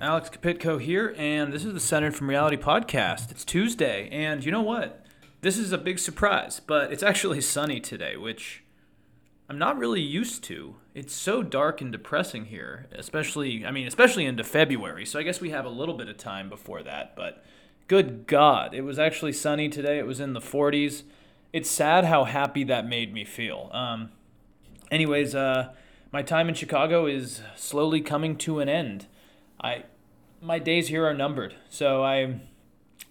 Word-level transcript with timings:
Alex 0.00 0.30
Kapitko 0.30 0.80
here, 0.80 1.12
and 1.18 1.52
this 1.52 1.64
is 1.64 1.74
the 1.74 1.80
Centered 1.80 2.14
from 2.14 2.28
Reality 2.28 2.56
podcast. 2.56 3.32
It's 3.32 3.44
Tuesday, 3.44 4.08
and 4.12 4.44
you 4.44 4.52
know 4.52 4.62
what? 4.62 5.04
This 5.40 5.58
is 5.58 5.72
a 5.72 5.78
big 5.78 5.98
surprise, 5.98 6.60
but 6.64 6.92
it's 6.92 7.02
actually 7.02 7.40
sunny 7.40 7.80
today, 7.80 8.16
which 8.16 8.62
I'm 9.48 9.58
not 9.58 9.76
really 9.76 10.00
used 10.00 10.44
to. 10.44 10.76
It's 10.94 11.12
so 11.12 11.42
dark 11.42 11.80
and 11.80 11.90
depressing 11.90 12.44
here, 12.44 12.86
especially, 12.92 13.66
I 13.66 13.72
mean, 13.72 13.88
especially 13.88 14.24
into 14.24 14.44
February, 14.44 15.04
so 15.04 15.18
I 15.18 15.24
guess 15.24 15.40
we 15.40 15.50
have 15.50 15.64
a 15.64 15.70
little 15.70 15.96
bit 15.96 16.08
of 16.08 16.16
time 16.16 16.48
before 16.48 16.84
that, 16.84 17.16
but 17.16 17.44
good 17.88 18.28
God, 18.28 18.74
it 18.74 18.82
was 18.82 19.00
actually 19.00 19.32
sunny 19.32 19.68
today. 19.68 19.98
It 19.98 20.06
was 20.06 20.20
in 20.20 20.32
the 20.32 20.40
40s. 20.40 21.02
It's 21.52 21.68
sad 21.68 22.04
how 22.04 22.22
happy 22.22 22.62
that 22.62 22.86
made 22.86 23.12
me 23.12 23.24
feel. 23.24 23.68
Um, 23.72 24.10
anyways, 24.92 25.34
uh, 25.34 25.70
my 26.12 26.22
time 26.22 26.48
in 26.48 26.54
Chicago 26.54 27.06
is 27.06 27.42
slowly 27.56 28.00
coming 28.00 28.36
to 28.36 28.60
an 28.60 28.68
end. 28.68 29.08
I 29.60 29.84
my 30.40 30.58
days 30.58 30.88
here 30.88 31.06
are 31.06 31.14
numbered, 31.14 31.54
so 31.68 32.04
I'm 32.04 32.42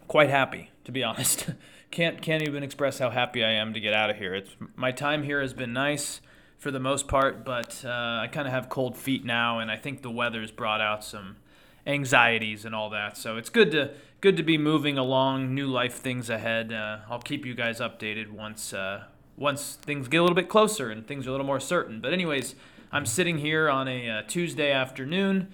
quite 0.08 0.30
happy 0.30 0.72
to 0.88 0.92
be 0.92 1.04
honest. 1.04 1.50
can't 1.92 2.22
can't 2.22 2.44
even 2.44 2.64
express 2.64 3.00
how 3.00 3.10
happy 3.10 3.44
I 3.44 3.52
am 3.52 3.74
to 3.74 3.80
get 3.80 3.94
out 3.94 4.10
of 4.10 4.18
here. 4.18 4.34
It's 4.34 4.56
my 4.76 4.92
time 4.92 5.24
here 5.24 5.42
has 5.42 5.54
been 5.54 5.74
nice 5.74 6.22
for 6.58 6.72
the 6.72 6.80
most 6.80 7.08
part, 7.08 7.46
but 7.46 7.84
uh, 7.86 7.90
I 7.90 8.30
kind 8.32 8.48
of 8.48 8.54
have 8.54 8.70
cold 8.70 8.98
feet 8.98 9.24
now, 9.24 9.60
and 9.60 9.70
I 9.70 9.76
think 9.76 10.02
the 10.02 10.10
weather's 10.10 10.50
brought 10.50 10.82
out 10.82 11.04
some 11.04 11.38
anxieties 11.86 12.66
and 12.66 12.74
all 12.74 12.90
that. 12.90 13.18
So 13.18 13.38
it's 13.38 13.50
good 13.50 13.72
to 13.72 13.92
good 14.22 14.38
to 14.38 14.44
be 14.44 14.58
moving 14.58 14.98
along, 14.98 15.54
new 15.54 15.68
life 15.68 15.96
things 15.96 16.30
ahead. 16.30 16.74
Uh, 16.74 17.00
I'll 17.10 17.20
keep 17.20 17.46
you 17.46 17.54
guys 17.54 17.80
updated 17.80 18.30
once 18.30 18.74
uh, 18.74 19.04
once 19.36 19.78
things 19.82 20.08
get 20.08 20.18
a 20.18 20.24
little 20.24 20.36
bit 20.36 20.50
closer 20.50 20.90
and 20.90 21.06
things 21.06 21.28
are 21.28 21.30
a 21.30 21.34
little 21.34 21.46
more 21.46 21.60
certain. 21.60 22.02
But 22.02 22.14
anyways. 22.14 22.56
I'm 22.90 23.06
sitting 23.06 23.40
here 23.40 23.70
on 23.70 23.90
a 23.90 24.10
uh, 24.10 24.22
Tuesday 24.30 24.72
afternoon. 24.72 25.50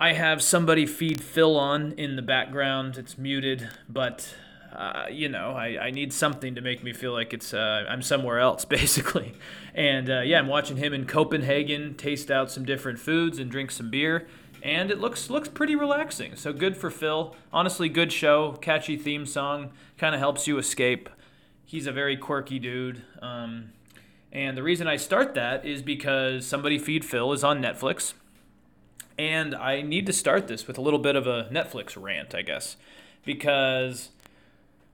I 0.00 0.12
have 0.12 0.42
somebody 0.42 0.86
feed 0.86 1.22
Phil 1.22 1.56
on 1.56 1.92
in 1.92 2.16
the 2.16 2.22
background. 2.22 2.98
It's 2.98 3.16
muted, 3.16 3.68
but 3.88 4.34
uh, 4.74 5.06
you 5.10 5.28
know, 5.28 5.52
I, 5.52 5.86
I 5.86 5.90
need 5.90 6.12
something 6.12 6.56
to 6.56 6.60
make 6.60 6.82
me 6.82 6.92
feel 6.92 7.12
like 7.12 7.32
it's 7.32 7.54
uh, 7.54 7.84
I'm 7.88 8.02
somewhere 8.02 8.40
else, 8.40 8.64
basically. 8.64 9.34
And 9.72 10.10
uh, 10.10 10.20
yeah, 10.20 10.38
I'm 10.38 10.48
watching 10.48 10.78
him 10.78 10.92
in 10.92 11.06
Copenhagen 11.06 11.94
taste 11.94 12.30
out 12.30 12.50
some 12.50 12.64
different 12.64 12.98
foods 12.98 13.38
and 13.38 13.50
drink 13.50 13.70
some 13.70 13.88
beer, 13.88 14.26
and 14.62 14.90
it 14.90 14.98
looks 14.98 15.30
looks 15.30 15.48
pretty 15.48 15.76
relaxing. 15.76 16.34
So 16.34 16.52
good 16.52 16.76
for 16.76 16.90
Phil. 16.90 17.36
Honestly, 17.52 17.88
good 17.88 18.12
show. 18.12 18.52
Catchy 18.60 18.96
theme 18.96 19.26
song, 19.26 19.70
kind 19.96 20.14
of 20.14 20.18
helps 20.18 20.48
you 20.48 20.58
escape. 20.58 21.08
He's 21.64 21.86
a 21.86 21.92
very 21.92 22.16
quirky 22.16 22.58
dude. 22.58 23.02
Um, 23.22 23.72
and 24.32 24.56
the 24.56 24.62
reason 24.64 24.88
I 24.88 24.96
start 24.96 25.34
that 25.34 25.64
is 25.64 25.80
because 25.80 26.44
Somebody 26.44 26.78
Feed 26.78 27.04
Phil 27.04 27.32
is 27.32 27.44
on 27.44 27.62
Netflix. 27.62 28.14
And 29.18 29.54
I 29.54 29.82
need 29.82 30.06
to 30.06 30.12
start 30.12 30.48
this 30.48 30.66
with 30.66 30.78
a 30.78 30.80
little 30.80 30.98
bit 30.98 31.16
of 31.16 31.26
a 31.26 31.48
Netflix 31.52 32.00
rant, 32.00 32.34
I 32.34 32.42
guess. 32.42 32.76
Because, 33.24 34.10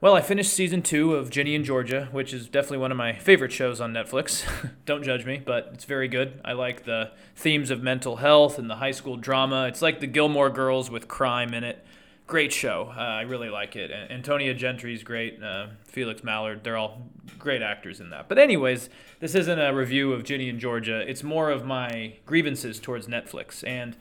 well, 0.00 0.14
I 0.14 0.20
finished 0.20 0.52
season 0.52 0.82
two 0.82 1.14
of 1.14 1.30
Ginny 1.30 1.54
and 1.54 1.64
Georgia, 1.64 2.08
which 2.12 2.32
is 2.32 2.46
definitely 2.46 2.78
one 2.78 2.90
of 2.90 2.98
my 2.98 3.14
favorite 3.14 3.52
shows 3.52 3.80
on 3.80 3.92
Netflix. 3.92 4.44
Don't 4.84 5.02
judge 5.02 5.24
me, 5.24 5.42
but 5.44 5.70
it's 5.72 5.84
very 5.84 6.08
good. 6.08 6.40
I 6.44 6.52
like 6.52 6.84
the 6.84 7.12
themes 7.34 7.70
of 7.70 7.82
mental 7.82 8.16
health 8.16 8.58
and 8.58 8.68
the 8.68 8.76
high 8.76 8.90
school 8.90 9.16
drama. 9.16 9.66
It's 9.66 9.82
like 9.82 10.00
the 10.00 10.06
Gilmore 10.06 10.50
Girls 10.50 10.90
with 10.90 11.08
crime 11.08 11.54
in 11.54 11.64
it 11.64 11.84
great 12.30 12.52
show. 12.52 12.92
Uh, 12.96 13.00
I 13.00 13.22
really 13.22 13.50
like 13.50 13.74
it. 13.74 13.90
Antonia 13.90 14.54
Gentry's 14.54 15.02
great. 15.02 15.42
Uh, 15.42 15.66
Felix 15.84 16.22
Mallard, 16.22 16.62
they're 16.62 16.76
all 16.76 17.08
great 17.38 17.60
actors 17.60 18.00
in 18.00 18.10
that. 18.10 18.28
But 18.28 18.38
anyways, 18.38 18.88
this 19.18 19.34
isn't 19.34 19.58
a 19.58 19.74
review 19.74 20.12
of 20.12 20.22
Ginny 20.22 20.48
and 20.48 20.60
Georgia. 20.60 21.00
It's 21.00 21.24
more 21.24 21.50
of 21.50 21.66
my 21.66 22.14
grievances 22.26 22.78
towards 22.78 23.08
Netflix. 23.08 23.66
And 23.66 23.96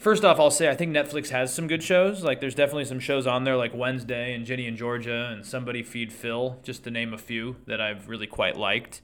first 0.00 0.24
off, 0.24 0.40
I'll 0.40 0.50
say 0.50 0.68
I 0.68 0.74
think 0.74 0.92
Netflix 0.92 1.28
has 1.28 1.54
some 1.54 1.68
good 1.68 1.82
shows. 1.82 2.24
Like 2.24 2.40
there's 2.40 2.54
definitely 2.56 2.86
some 2.86 2.98
shows 2.98 3.26
on 3.26 3.44
there 3.44 3.56
like 3.56 3.72
Wednesday 3.72 4.34
and 4.34 4.44
Ginny 4.44 4.66
and 4.66 4.76
Georgia 4.76 5.28
and 5.30 5.46
Somebody 5.46 5.84
Feed 5.84 6.12
Phil, 6.12 6.58
just 6.64 6.82
to 6.84 6.90
name 6.90 7.14
a 7.14 7.18
few 7.18 7.56
that 7.66 7.80
I've 7.80 8.08
really 8.08 8.26
quite 8.26 8.56
liked. 8.56 9.02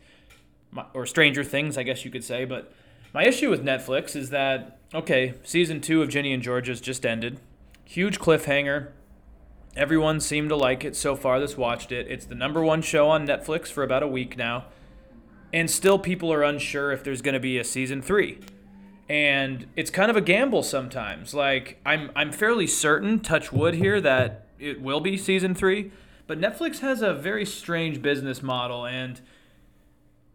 My, 0.73 0.85
or 0.95 1.07
Stranger 1.07 1.45
Things, 1.45 1.79
I 1.79 1.85
guess 1.85 2.05
you 2.05 2.11
could 2.11 2.25
say. 2.25 2.45
But 2.45 2.73
my 3.15 3.25
issue 3.25 3.51
with 3.51 3.65
Netflix 3.65 4.17
is 4.17 4.31
that 4.31 4.79
okay, 4.93 5.35
season 5.45 5.81
two 5.81 6.03
of 6.03 6.09
Ginny 6.09 6.33
and 6.33 6.43
Georgia's 6.43 6.81
just 6.81 7.07
ended 7.07 7.39
huge 7.87 8.19
cliffhanger. 8.19 8.89
Everyone 9.77 10.21
seemed 10.21 10.49
to 10.49 10.57
like 10.57 10.85
it 10.85 10.97
so 10.97 11.15
far 11.15 11.39
that's 11.39 11.57
watched 11.57 11.93
it. 11.93 12.07
It's 12.09 12.27
the 12.27 12.35
number 12.35 12.63
one 12.63 12.83
show 12.83 13.09
on 13.09 13.27
Netflix 13.27 13.69
for 13.69 13.83
about 13.83 14.03
a 14.03 14.09
week 14.09 14.37
now. 14.37 14.67
And 15.53 15.71
still, 15.71 15.99
people 15.99 16.33
are 16.33 16.43
unsure 16.43 16.93
if 16.93 17.05
there's 17.05 17.23
going 17.23 17.35
to 17.35 17.41
be 17.41 17.59
a 17.59 17.65
season 17.65 18.03
three. 18.03 18.41
And 19.09 19.67
it's 19.77 19.91
kind 19.91 20.11
of 20.11 20.17
a 20.17 20.21
gamble 20.21 20.63
sometimes. 20.63 21.33
Like, 21.33 21.81
I'm, 21.87 22.11
I'm 22.17 22.33
fairly 22.33 22.67
certain, 22.67 23.21
touch 23.21 23.53
wood 23.53 23.75
here, 23.75 24.01
that 24.01 24.47
it 24.59 24.81
will 24.81 25.01
be 25.01 25.17
season 25.17 25.55
three. 25.55 25.93
But 26.27 26.41
Netflix 26.41 26.81
has 26.81 27.03
a 27.03 27.15
very 27.15 27.47
strange 27.47 28.03
business 28.03 28.43
model. 28.43 28.85
And 28.85 29.21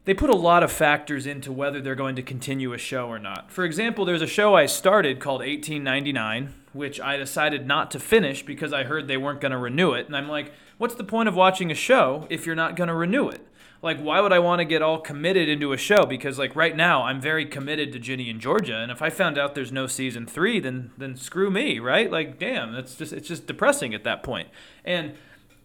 they 0.05 0.13
put 0.13 0.29
a 0.29 0.35
lot 0.35 0.63
of 0.63 0.71
factors 0.71 1.27
into 1.27 1.51
whether 1.51 1.79
they're 1.79 1.95
going 1.95 2.15
to 2.15 2.23
continue 2.23 2.73
a 2.73 2.77
show 2.77 3.07
or 3.07 3.19
not. 3.19 3.51
For 3.51 3.63
example, 3.63 4.05
there's 4.05 4.21
a 4.21 4.27
show 4.27 4.55
I 4.55 4.65
started 4.65 5.19
called 5.19 5.41
1899, 5.41 6.53
which 6.73 6.99
I 6.99 7.17
decided 7.17 7.67
not 7.67 7.91
to 7.91 7.99
finish 7.99 8.43
because 8.43 8.73
I 8.73 8.83
heard 8.83 9.07
they 9.07 9.17
weren't 9.17 9.41
going 9.41 9.51
to 9.51 9.57
renew 9.57 9.91
it. 9.91 10.07
And 10.07 10.15
I'm 10.15 10.27
like, 10.27 10.53
what's 10.77 10.95
the 10.95 11.03
point 11.03 11.29
of 11.29 11.35
watching 11.35 11.69
a 11.69 11.75
show 11.75 12.25
if 12.29 12.45
you're 12.45 12.55
not 12.55 12.75
going 12.75 12.87
to 12.87 12.95
renew 12.95 13.29
it? 13.29 13.45
Like, 13.83 13.99
why 13.99 14.21
would 14.21 14.31
I 14.31 14.39
want 14.39 14.59
to 14.59 14.65
get 14.65 14.83
all 14.83 14.99
committed 14.99 15.49
into 15.49 15.73
a 15.73 15.77
show? 15.77 16.05
Because 16.05 16.37
like 16.37 16.55
right 16.55 16.75
now, 16.75 17.03
I'm 17.03 17.19
very 17.19 17.45
committed 17.45 17.91
to 17.93 17.99
Ginny 17.99 18.29
and 18.29 18.39
Georgia, 18.39 18.77
and 18.77 18.91
if 18.91 19.01
I 19.01 19.09
found 19.09 19.37
out 19.37 19.55
there's 19.55 19.71
no 19.71 19.87
season 19.87 20.27
three, 20.27 20.59
then 20.59 20.91
then 20.97 21.15
screw 21.15 21.49
me, 21.49 21.79
right? 21.79 22.11
Like, 22.11 22.37
damn, 22.37 22.73
that's 22.73 22.95
just 22.95 23.11
it's 23.11 23.27
just 23.27 23.47
depressing 23.47 23.93
at 23.93 24.03
that 24.03 24.21
point. 24.21 24.49
And 24.85 25.13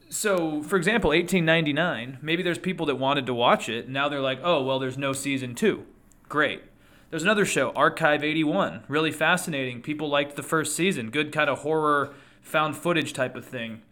so 0.09 0.63
for 0.63 0.77
example 0.77 1.11
1899 1.11 2.19
maybe 2.23 2.43
there's 2.43 2.59
people 2.59 2.87
that 2.87 2.95
wanted 2.95 3.27
to 3.27 3.35
watch 3.35 3.69
it 3.69 3.87
and 3.87 3.95
now 3.95 4.09
they're 4.09 4.21
like 4.21 4.39
oh 4.43 4.63
well 4.63 4.79
there's 4.79 4.97
no 4.97 5.13
season 5.13 5.55
two 5.55 5.85
great 6.29 6.63
there's 7.11 7.25
another 7.25 7.45
show 7.45 7.71
archive 7.71 8.23
81 8.23 8.85
really 8.89 9.11
fascinating 9.11 9.83
people 9.83 10.09
liked 10.09 10.37
the 10.37 10.43
first 10.43 10.77
season 10.77 11.11
good 11.11 11.33
kind 11.33 11.51
of 11.51 11.61
horror 11.61 12.15
found 12.41 12.77
footage 12.77 13.13
type 13.13 13.35
of 13.35 13.45
thing 13.45 13.83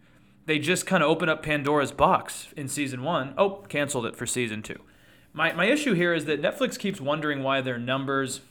they 0.45 0.59
just 0.59 0.85
kind 0.85 1.03
of 1.03 1.09
opened 1.09 1.29
up 1.29 1.43
pandora's 1.43 1.91
box 1.91 2.47
in 2.55 2.67
season 2.67 3.03
one 3.03 3.33
oh 3.37 3.63
canceled 3.69 4.05
it 4.05 4.15
for 4.15 4.25
season 4.25 4.61
two 4.61 4.79
my, 5.33 5.51
my 5.53 5.65
issue 5.65 5.93
here 5.93 6.13
is 6.13 6.25
that 6.25 6.41
netflix 6.41 6.77
keeps 6.77 7.01
wondering 7.01 7.43
why 7.43 7.61
their 7.61 7.77
numbers 7.77 8.41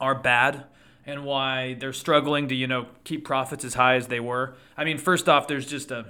are 0.00 0.14
bad 0.14 0.64
and 1.06 1.24
why 1.24 1.74
they're 1.74 1.92
struggling 1.92 2.48
to 2.48 2.54
you 2.54 2.66
know 2.66 2.86
keep 3.04 3.24
profits 3.24 3.64
as 3.64 3.74
high 3.74 3.94
as 3.94 4.08
they 4.08 4.20
were 4.20 4.54
i 4.76 4.84
mean 4.84 4.98
first 4.98 5.28
off 5.28 5.46
there's 5.48 5.66
just 5.66 5.90
a 5.90 6.06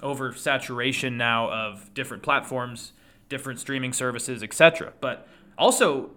oversaturation 0.00 1.14
now 1.14 1.50
of 1.50 1.92
different 1.94 2.22
platforms, 2.22 2.92
different 3.28 3.60
streaming 3.60 3.92
services, 3.92 4.42
etc. 4.42 4.92
But 5.00 5.26
also, 5.56 6.10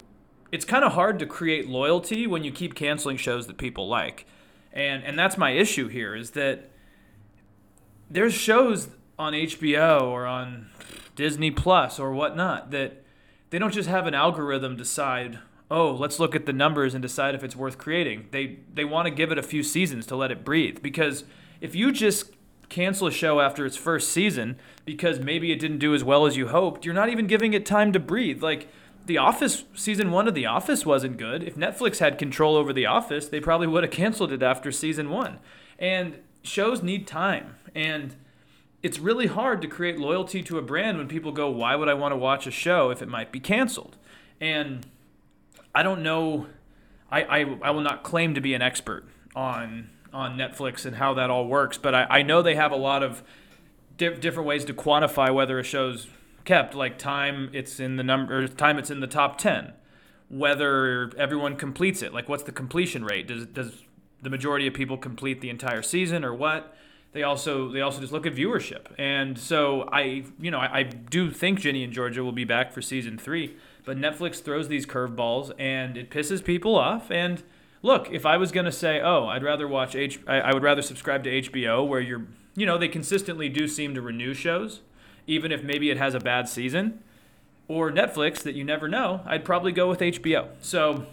it's 0.52 0.66
kind 0.66 0.84
of 0.84 0.94
hard 0.94 1.20
to 1.20 1.26
create 1.26 1.68
loyalty 1.68 2.28
when 2.28 2.44
you 2.44 2.52
keep 2.52 2.76
canceling 2.76 3.18
shows 3.18 3.48
that 3.48 3.58
people 3.58 3.88
like. 3.88 4.26
And 4.74 5.04
and 5.04 5.18
that's 5.18 5.38
my 5.38 5.52
issue 5.52 5.88
here 5.88 6.16
is 6.16 6.32
that 6.32 6.70
there's 8.10 8.34
shows 8.34 8.90
on 9.18 9.34
HBO 9.34 10.04
or 10.04 10.26
on 10.26 10.70
Disney 11.16 11.52
Plus 11.52 12.00
or 12.00 12.14
whatnot 12.14 12.72
that 12.72 13.04
they 13.50 13.60
don't 13.60 13.74
just 13.74 13.90
have 13.90 14.08
an 14.08 14.14
algorithm 14.14 14.76
decide, 14.76 15.40
oh, 15.70 15.92
let's 15.92 16.20
look 16.20 16.36
at 16.36 16.46
the 16.46 16.54
numbers 16.54 16.94
and 16.94 17.02
decide 17.02 17.36
if 17.36 17.44
it's 17.44 17.56
worth 17.56 17.78
creating. 17.78 18.28
They 18.32 18.60
they 18.74 18.86
want 18.86 19.08
to 19.08 19.12
give 19.12 19.32
it 19.32 19.38
a 19.38 19.44
few 19.44 19.64
seasons 19.64 20.06
to 20.08 20.16
let 20.16 20.32
it 20.32 20.46
breathe 20.46 20.82
because 20.82 21.24
if 21.62 21.76
you 21.76 21.92
just 21.92 22.32
cancel 22.70 23.08
a 23.08 23.12
show 23.12 23.40
after 23.40 23.66
its 23.66 23.76
first 23.76 24.10
season 24.12 24.56
because 24.86 25.20
maybe 25.20 25.52
it 25.52 25.60
didn't 25.60 25.80
do 25.80 25.94
as 25.94 26.04
well 26.04 26.26
as 26.26 26.38
you 26.38 26.48
hoped, 26.48 26.86
you're 26.86 26.94
not 26.94 27.10
even 27.10 27.28
giving 27.28 27.54
it 27.54 27.66
time 27.66 27.92
to 27.92 28.00
breathe. 28.00 28.42
Like 28.42 28.70
The 29.06 29.18
Office 29.18 29.66
season 29.74 30.12
1 30.12 30.28
of 30.28 30.36
The 30.36 30.46
Office 30.46 30.86
wasn't 30.86 31.18
good. 31.18 31.44
If 31.44 31.56
Netflix 31.56 31.98
had 31.98 32.18
control 32.18 32.56
over 32.56 32.72
The 32.72 32.86
Office, 32.86 33.28
they 33.28 33.40
probably 33.40 33.68
would 33.68 33.84
have 33.84 33.92
canceled 33.92 34.32
it 34.32 34.44
after 34.44 34.72
season 34.72 35.10
1. 35.10 35.40
And 35.80 36.20
shows 36.42 36.82
need 36.82 37.08
time. 37.08 37.56
And 37.76 38.16
it's 38.82 39.00
really 39.00 39.28
hard 39.28 39.62
to 39.62 39.68
create 39.68 40.00
loyalty 40.00 40.42
to 40.44 40.58
a 40.58 40.62
brand 40.62 40.98
when 40.98 41.08
people 41.08 41.32
go, 41.32 41.50
"Why 41.50 41.76
would 41.76 41.90
I 41.90 41.94
want 41.94 42.14
to 42.14 42.18
watch 42.18 42.48
a 42.48 42.52
show 42.52 42.90
if 42.92 43.02
it 43.02 43.08
might 43.08 43.32
be 43.32 43.40
canceled?" 43.40 43.98
And 44.40 44.86
I 45.76 45.84
don't 45.84 46.02
know 46.02 46.48
I, 47.12 47.22
I, 47.24 47.58
I 47.64 47.72
will 47.72 47.82
not 47.82 48.04
claim 48.04 48.34
to 48.36 48.42
be 48.42 48.54
an 48.54 48.62
expert 48.62 49.06
on 49.36 49.90
on 50.12 50.36
Netflix 50.36 50.86
and 50.86 50.96
how 50.96 51.14
that 51.14 51.30
all 51.30 51.48
works. 51.48 51.78
But 51.78 51.94
I, 51.94 52.08
I 52.10 52.22
know 52.24 52.42
they 52.42 52.56
have 52.56 52.72
a 52.72 52.76
lot 52.76 53.04
of 53.04 53.22
di- 53.96 54.16
different 54.16 54.48
ways 54.48 54.66
to 54.66 54.74
quantify 54.74 55.34
whether 55.34 55.60
a 55.60 55.64
show's 55.64 56.08
kept, 56.46 56.74
like 56.74 56.98
time 56.98 57.52
it's 57.54 57.80
in 57.80 57.98
the 57.98 58.04
number, 58.04 58.48
time 58.48 58.80
it's 58.80 58.90
in 58.90 59.02
the 59.02 59.08
top 59.08 59.38
ten, 59.38 59.74
whether 60.28 61.12
everyone 61.16 61.56
completes 61.58 62.02
it, 62.02 62.12
like 62.12 62.28
what's 62.28 62.44
the 62.44 62.52
completion 62.52 63.06
rate? 63.06 63.28
Does 63.28 63.46
does 63.46 63.84
the 64.22 64.30
majority 64.30 64.68
of 64.68 64.74
people 64.74 64.98
complete 64.98 65.42
the 65.42 65.50
entire 65.50 65.82
season 65.82 66.24
or 66.24 66.34
what? 66.34 66.76
They 67.12 67.24
also 67.24 67.72
they 67.72 67.82
also 67.82 68.02
just 68.02 68.14
look 68.14 68.28
at 68.28 68.36
viewership, 68.36 68.94
and 69.00 69.38
so 69.38 69.90
I 69.92 70.26
you 70.40 70.52
know 70.52 70.60
I, 70.60 70.80
I 70.80 70.84
do 70.84 71.32
think 71.32 71.60
Ginny 71.60 71.84
and 71.84 71.92
Georgia 71.92 72.24
will 72.24 72.32
be 72.32 72.44
back 72.44 72.72
for 72.72 72.84
season 72.84 73.18
three, 73.18 73.58
but 73.84 73.98
Netflix 73.98 74.44
throws 74.44 74.68
these 74.68 74.86
curveballs 74.86 75.52
and 75.58 75.98
it 75.98 76.12
pisses 76.12 76.44
people 76.44 76.76
off 76.76 77.10
and 77.10 77.42
look, 77.82 78.12
if 78.12 78.26
I 78.26 78.38
was 78.38 78.52
gonna 78.52 78.72
say, 78.72 79.02
oh, 79.02 79.26
I'd 79.26 79.44
rather 79.44 79.68
watch 79.68 79.96
H, 79.96 80.20
I, 80.28 80.40
I 80.40 80.54
would 80.54 80.64
rather 80.64 80.82
subscribe 80.82 81.24
to 81.24 81.30
HBO, 81.30 81.88
where 81.88 82.00
you're, 82.00 82.26
you 82.56 82.66
know, 82.66 82.78
they 82.78 82.88
consistently 82.88 83.50
do 83.50 83.68
seem 83.68 83.94
to 83.96 84.02
renew 84.02 84.34
shows, 84.34 84.82
even 85.28 85.52
if 85.52 85.64
maybe 85.64 85.90
it 85.90 85.98
has 85.98 86.14
a 86.14 86.20
bad 86.20 86.50
season, 86.50 87.04
or 87.68 87.92
Netflix 87.92 88.42
that 88.44 88.56
you 88.56 88.64
never 88.64 88.88
know, 88.88 89.22
I'd 89.26 89.46
probably 89.46 89.72
go 89.72 89.88
with 89.88 90.00
HBO. 90.00 90.50
So, 90.62 91.06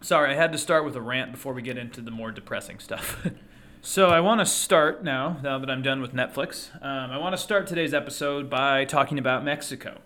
sorry, 0.00 0.32
I 0.32 0.34
had 0.34 0.52
to 0.52 0.58
start 0.58 0.84
with 0.84 0.96
a 0.96 1.00
rant 1.00 1.32
before 1.32 1.52
we 1.52 1.62
get 1.62 1.76
into 1.76 2.00
the 2.00 2.10
more 2.10 2.30
depressing 2.30 2.78
stuff. 2.78 3.26
so 3.82 4.08
I 4.08 4.20
want 4.20 4.40
to 4.40 4.46
start 4.46 5.04
now, 5.04 5.38
now 5.42 5.58
that 5.58 5.70
I'm 5.70 5.82
done 5.82 6.00
with 6.00 6.14
Netflix. 6.14 6.74
Um, 6.84 7.10
I 7.10 7.18
want 7.18 7.34
to 7.34 7.38
start 7.38 7.66
today's 7.66 7.94
episode 7.94 8.48
by 8.48 8.84
talking 8.84 9.18
about 9.18 9.44
Mexico. 9.44 10.00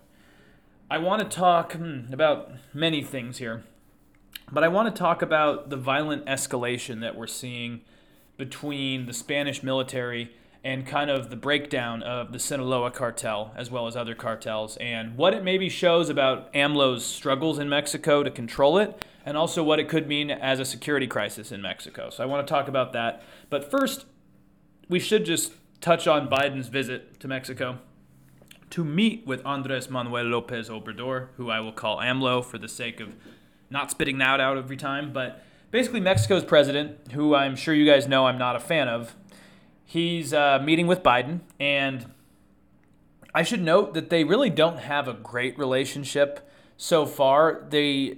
I 0.89 0.97
want 0.99 1.21
to 1.21 1.27
talk 1.27 1.73
hmm, 1.73 2.13
about 2.13 2.51
many 2.73 3.01
things 3.03 3.37
here. 3.37 3.63
But 4.51 4.63
I 4.63 4.67
want 4.67 4.93
to 4.93 4.99
talk 4.99 5.21
about 5.21 5.69
the 5.69 5.77
violent 5.77 6.25
escalation 6.25 7.01
that 7.01 7.15
we're 7.15 7.25
seeing 7.25 7.81
between 8.37 9.07
the 9.07 9.13
Spanish 9.13 9.63
military 9.63 10.31
and 10.65 10.87
kind 10.87 11.11
of 11.11 11.29
the 11.29 11.35
breakdown 11.35 12.01
of 12.01 12.31
the 12.31 12.39
Sinaloa 12.39 12.89
cartel 12.89 13.53
as 13.55 13.69
well 13.69 13.85
as 13.85 13.95
other 13.95 14.15
cartels 14.15 14.77
and 14.77 15.15
what 15.15 15.31
it 15.31 15.43
maybe 15.43 15.69
shows 15.69 16.09
about 16.09 16.51
AMLO's 16.53 17.05
struggles 17.05 17.59
in 17.59 17.69
Mexico 17.69 18.23
to 18.23 18.31
control 18.31 18.79
it 18.79 19.05
and 19.23 19.37
also 19.37 19.63
what 19.63 19.79
it 19.79 19.87
could 19.87 20.07
mean 20.07 20.31
as 20.31 20.59
a 20.59 20.65
security 20.65 21.05
crisis 21.05 21.51
in 21.51 21.61
Mexico. 21.61 22.09
So 22.09 22.23
I 22.23 22.25
want 22.25 22.45
to 22.45 22.51
talk 22.51 22.67
about 22.67 22.93
that. 22.93 23.21
But 23.51 23.69
first, 23.69 24.05
we 24.89 24.99
should 24.99 25.23
just 25.23 25.53
touch 25.81 26.07
on 26.07 26.27
Biden's 26.27 26.67
visit 26.67 27.19
to 27.19 27.27
Mexico 27.27 27.77
to 28.71 28.83
meet 28.83 29.25
with 29.27 29.45
Andres 29.45 29.87
Manuel 29.87 30.25
Lopez 30.25 30.69
Obrador, 30.69 31.27
who 31.37 31.51
I 31.51 31.59
will 31.59 31.73
call 31.73 31.99
AMLO 31.99 32.43
for 32.43 32.57
the 32.57 32.67
sake 32.67 32.99
of 32.99 33.09
not 33.69 33.91
spitting 33.91 34.17
that 34.17 34.39
out 34.39 34.57
every 34.57 34.77
time, 34.77 35.13
but 35.13 35.43
basically 35.69 35.99
Mexico's 35.99 36.43
president, 36.43 37.11
who 37.11 37.35
I'm 37.35 37.55
sure 37.55 37.75
you 37.75 37.85
guys 37.85 38.07
know 38.07 38.25
I'm 38.25 38.39
not 38.39 38.55
a 38.55 38.59
fan 38.59 38.87
of, 38.87 39.15
he's 39.85 40.33
uh, 40.33 40.59
meeting 40.63 40.87
with 40.87 41.03
Biden, 41.03 41.41
and 41.59 42.11
I 43.33 43.43
should 43.43 43.61
note 43.61 43.93
that 43.93 44.09
they 44.09 44.23
really 44.23 44.49
don't 44.49 44.79
have 44.79 45.07
a 45.07 45.13
great 45.13 45.57
relationship 45.57 46.49
so 46.77 47.05
far. 47.05 47.65
They 47.69 48.17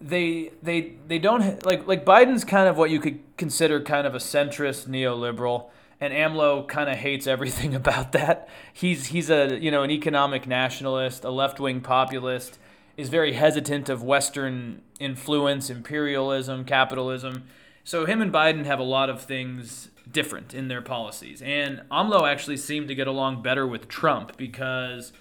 they 0.00 0.50
they 0.62 0.94
they 1.06 1.18
don't 1.18 1.64
like 1.64 1.86
like 1.86 2.04
Biden's 2.04 2.44
kind 2.44 2.68
of 2.68 2.76
what 2.76 2.90
you 2.90 3.00
could 3.00 3.20
consider 3.36 3.80
kind 3.80 4.06
of 4.06 4.14
a 4.14 4.18
centrist 4.18 4.88
neoliberal 4.88 5.70
and 6.00 6.12
AMLO 6.12 6.68
kind 6.68 6.90
of 6.90 6.96
hates 6.96 7.26
everything 7.26 7.74
about 7.82 8.12
that. 8.12 8.48
He's 8.72 9.06
he's 9.06 9.30
a 9.30 9.58
you 9.58 9.70
know 9.70 9.82
an 9.82 9.90
economic 9.90 10.46
nationalist, 10.46 11.24
a 11.24 11.30
left-wing 11.30 11.80
populist 11.80 12.58
is 12.96 13.08
very 13.08 13.32
hesitant 13.32 13.88
of 13.88 14.02
Western 14.02 14.80
influence, 15.00 15.68
imperialism, 15.68 16.64
capitalism. 16.64 17.44
So 17.84 18.06
him 18.06 18.22
and 18.22 18.32
Biden 18.32 18.64
have 18.64 18.78
a 18.78 18.84
lot 18.84 19.10
of 19.10 19.22
things 19.22 19.90
different 20.10 20.54
in 20.54 20.68
their 20.68 20.80
policies. 20.80 21.42
And 21.42 21.82
AMLO 21.90 22.26
actually 22.26 22.56
seemed 22.56 22.88
to 22.88 22.94
get 22.94 23.06
along 23.06 23.42
better 23.42 23.66
with 23.66 23.88
Trump 23.88 24.36
because, 24.38 25.12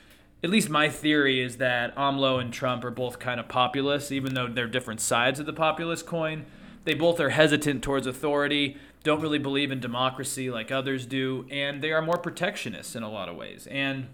at 0.41 0.49
least 0.49 0.69
my 0.69 0.87
theory 0.87 1.41
is 1.41 1.57
that 1.57 1.93
AMLO 1.97 2.39
and 2.39 2.53
Trump 2.53 2.85
are 2.85 2.91
both 2.91 3.19
kind 3.19 3.39
of 3.39 3.49
populist, 3.49 4.13
even 4.13 4.33
though 4.33 4.47
they're 4.47 4.67
different 4.67 5.01
sides 5.01 5.41
of 5.41 5.45
the 5.45 5.53
populist 5.53 6.05
coin. 6.05 6.45
They 6.85 6.93
both 6.93 7.19
are 7.19 7.29
hesitant 7.29 7.83
towards 7.83 8.07
authority, 8.07 8.77
don't 9.03 9.21
really 9.21 9.39
believe 9.39 9.71
in 9.71 9.81
democracy 9.81 10.49
like 10.49 10.71
others 10.71 11.05
do, 11.05 11.45
and 11.51 11.81
they 11.81 11.91
are 11.91 12.01
more 12.01 12.17
protectionist 12.17 12.95
in 12.95 13.03
a 13.03 13.11
lot 13.11 13.27
of 13.27 13.35
ways. 13.35 13.67
And 13.67 14.07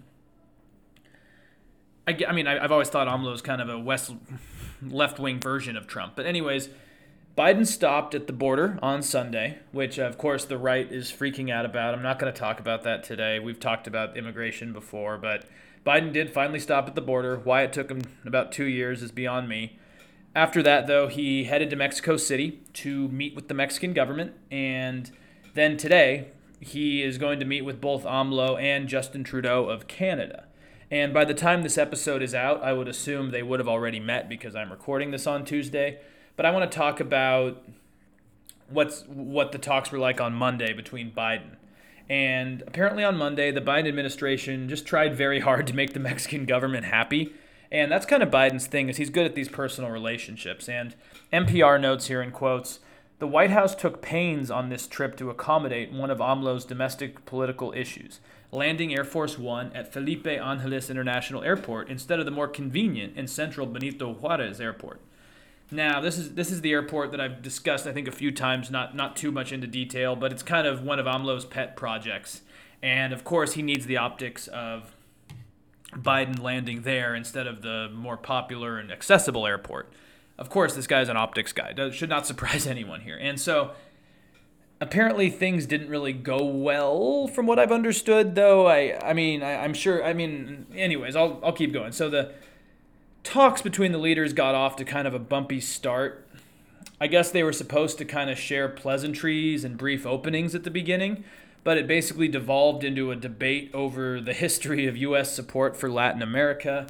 I, 2.08 2.18
I 2.28 2.32
mean, 2.32 2.48
I, 2.48 2.60
have 2.60 2.72
always 2.72 2.90
thought 2.90 3.08
AMLO 3.08 3.34
is 3.34 3.42
kind 3.44 3.62
of 3.62 3.70
a 3.70 3.78
west 3.78 4.12
left 4.82 5.20
wing 5.20 5.40
version 5.40 5.78
of 5.78 5.86
Trump. 5.86 6.16
But 6.16 6.26
anyways, 6.26 6.70
Biden 7.40 7.66
stopped 7.66 8.14
at 8.14 8.28
the 8.28 8.34
border 8.34 8.78
on 8.84 9.02
Sunday, 9.02 9.60
which 9.72 9.98
of 9.98 10.18
course 10.18 10.44
the 10.44 10.58
right 10.58 10.92
is 10.92 11.10
freaking 11.10 11.50
out 11.50 11.64
about. 11.64 11.94
I'm 11.94 12.04
not 12.04 12.20
going 12.20 12.34
to 12.34 12.38
talk 12.38 12.60
about 12.60 12.84
that 12.84 13.02
today. 13.02 13.40
We've 13.40 13.62
talked 13.62 13.88
about 13.88 14.18
immigration 14.18 14.74
before, 14.74 15.18
but 15.18 15.46
Biden 15.86 16.12
did 16.12 16.34
finally 16.34 16.60
stop 16.60 16.90
at 16.90 16.96
the 16.96 17.02
border. 17.02 17.38
Why 17.38 17.62
it 17.62 17.72
took 17.72 17.90
him 17.90 18.02
about 18.26 18.52
two 18.52 18.66
years 18.66 19.02
is 19.02 19.14
beyond 19.14 19.48
me. 19.48 19.80
After 20.36 20.62
that, 20.64 20.88
though, 20.88 21.08
he 21.08 21.46
headed 21.46 21.70
to 21.70 21.78
Mexico 21.78 22.18
City 22.18 22.60
to 22.74 23.08
meet 23.08 23.36
with 23.36 23.48
the 23.48 23.54
Mexican 23.54 23.94
government, 23.94 24.34
and 24.52 25.10
then 25.54 25.78
today 25.78 26.28
he 26.60 27.02
is 27.02 27.18
going 27.18 27.40
to 27.40 27.46
meet 27.46 27.62
with 27.62 27.80
both 27.80 28.04
AMLO 28.04 28.62
and 28.62 28.90
Justin 28.90 29.24
Trudeau 29.24 29.70
of 29.70 29.88
Canada. 29.88 30.44
And 30.92 31.14
by 31.14 31.24
the 31.24 31.34
time 31.34 31.64
this 31.64 31.78
episode 31.78 32.22
is 32.22 32.36
out, 32.36 32.62
I 32.62 32.74
would 32.74 32.90
assume 32.90 33.32
they 33.32 33.44
would 33.44 33.62
have 33.62 33.70
already 33.70 34.02
met 34.02 34.28
because 34.28 34.58
I'm 34.58 34.72
recording 34.72 35.12
this 35.12 35.26
on 35.26 35.46
Tuesday. 35.46 36.00
But 36.40 36.46
I 36.46 36.52
want 36.52 36.72
to 36.72 36.78
talk 36.78 37.02
about 37.02 37.62
what's 38.70 39.04
what 39.10 39.52
the 39.52 39.58
talks 39.58 39.92
were 39.92 40.00
like 40.00 40.22
on 40.22 40.32
Monday 40.32 40.72
between 40.72 41.12
Biden. 41.12 41.58
And 42.08 42.64
apparently 42.66 43.04
on 43.04 43.18
Monday, 43.18 43.52
the 43.52 43.60
Biden 43.60 43.90
administration 43.90 44.70
just 44.70 44.86
tried 44.86 45.18
very 45.18 45.42
hard 45.42 45.68
to 45.68 45.76
make 45.76 45.92
the 45.92 46.00
Mexican 46.10 46.46
government 46.46 46.86
happy. 46.86 47.34
And 47.70 47.92
that's 47.92 48.06
kind 48.06 48.24
of 48.24 48.32
Biden's 48.32 48.68
thing 48.68 48.88
is 48.88 48.96
he's 48.96 49.10
good 49.10 49.26
at 49.26 49.36
these 49.36 49.50
personal 49.50 49.92
relationships. 49.92 50.70
And 50.70 50.96
NPR 51.34 51.78
notes 51.78 52.08
here 52.08 52.22
in 52.22 52.32
quotes, 52.32 52.80
the 53.20 53.28
White 53.28 53.52
House 53.52 53.76
took 53.76 54.02
pains 54.02 54.50
on 54.50 54.70
this 54.70 54.88
trip 54.88 55.18
to 55.18 55.30
accommodate 55.30 55.92
one 55.92 56.10
of 56.10 56.20
AMLO's 56.20 56.64
domestic 56.64 57.26
political 57.26 57.74
issues 57.74 58.22
landing 58.54 58.96
Air 58.96 59.04
Force 59.04 59.38
One 59.38 59.74
at 59.76 59.92
Felipe 59.92 60.26
Angeles 60.26 60.90
International 60.90 61.44
Airport 61.44 61.90
instead 61.90 62.18
of 62.18 62.24
the 62.24 62.32
more 62.32 62.48
convenient 62.48 63.16
and 63.18 63.30
central 63.30 63.68
Benito 63.68 64.14
Juarez 64.14 64.62
Airport. 64.62 65.02
Now, 65.72 66.02
this 66.02 66.18
is 66.18 66.34
this 66.34 66.52
is 66.52 66.62
the 66.62 66.72
airport 66.72 67.12
that 67.12 67.22
I've 67.22 67.42
discussed, 67.42 67.86
I 67.86 67.94
think, 67.94 68.08
a 68.08 68.12
few 68.12 68.32
times, 68.32 68.72
not 68.72 68.96
not 68.96 69.16
too 69.16 69.32
much 69.32 69.52
into 69.52 69.68
detail, 69.68 70.16
but 70.16 70.32
it's 70.32 70.44
kind 70.44 70.66
of 70.66 70.84
one 70.84 71.00
of 71.00 71.06
AMLO's 71.06 71.46
pet 71.46 71.76
projects. 71.76 72.42
And 72.82 73.14
of 73.14 73.24
course, 73.24 73.54
he 73.54 73.62
needs 73.62 73.86
the 73.86 73.98
optics 73.98 74.48
of 74.48 74.96
Biden 75.94 76.42
landing 76.42 76.82
there 76.82 77.14
instead 77.14 77.46
of 77.46 77.62
the 77.62 77.90
more 77.94 78.18
popular 78.18 78.78
and 78.78 78.92
accessible 78.92 79.46
airport. 79.46 79.92
Of 80.38 80.50
course, 80.50 80.74
this 80.74 80.88
guy's 80.88 81.10
an 81.10 81.18
optics 81.18 81.52
guy. 81.52 81.74
That 81.74 81.94
should 81.94 82.10
not 82.10 82.26
surprise 82.28 82.66
anyone 82.66 83.02
here. 83.02 83.18
And 83.20 83.40
so 83.40 83.72
apparently 84.82 85.30
things 85.30 85.66
didn't 85.66 85.90
really 85.90 86.14
go 86.14 86.44
well 86.44 87.28
from 87.28 87.46
what 87.46 87.60
I've 87.60 87.72
understood 87.72 88.36
though 88.36 88.68
I 88.68 88.98
I 89.04 89.14
mean 89.14 89.44
I, 89.44 89.66
am 89.66 89.74
sure 89.74 90.04
I 90.04 90.14
mean 90.14 90.68
anyways 90.74 91.16
I'll 91.16 91.40
I'll 91.44 91.52
keep 91.52 91.74
going 91.74 91.92
so 91.92 92.10
the 92.10 92.32
talks 93.24 93.62
between 93.62 93.92
the 93.92 93.98
leaders 93.98 94.34
got 94.34 94.56
off 94.56 94.76
to 94.76 94.86
kind 94.86 95.08
of 95.08 95.14
a 95.14 95.20
bumpy 95.20 95.60
start 95.60 96.26
I 97.02 97.08
guess 97.08 97.32
they 97.32 97.44
were 97.44 97.54
supposed 97.54 97.98
to 98.00 98.06
kind 98.06 98.30
of 98.30 98.38
share 98.38 98.68
pleasantries 98.68 99.64
and 99.64 99.78
brief 99.78 100.06
openings 100.06 100.54
at 100.56 100.64
the 100.64 100.72
beginning 100.72 101.24
but 101.64 101.78
it 101.78 101.88
basically 101.88 102.28
devolved 102.28 102.84
into 102.84 103.12
a 103.12 103.16
debate 103.16 103.70
over 103.74 104.20
the 104.20 104.34
history 104.34 104.88
of 104.88 104.98
US 104.98 105.34
support 105.34 105.78
for 105.78 105.90
Latin 105.90 106.22
America 106.22 106.88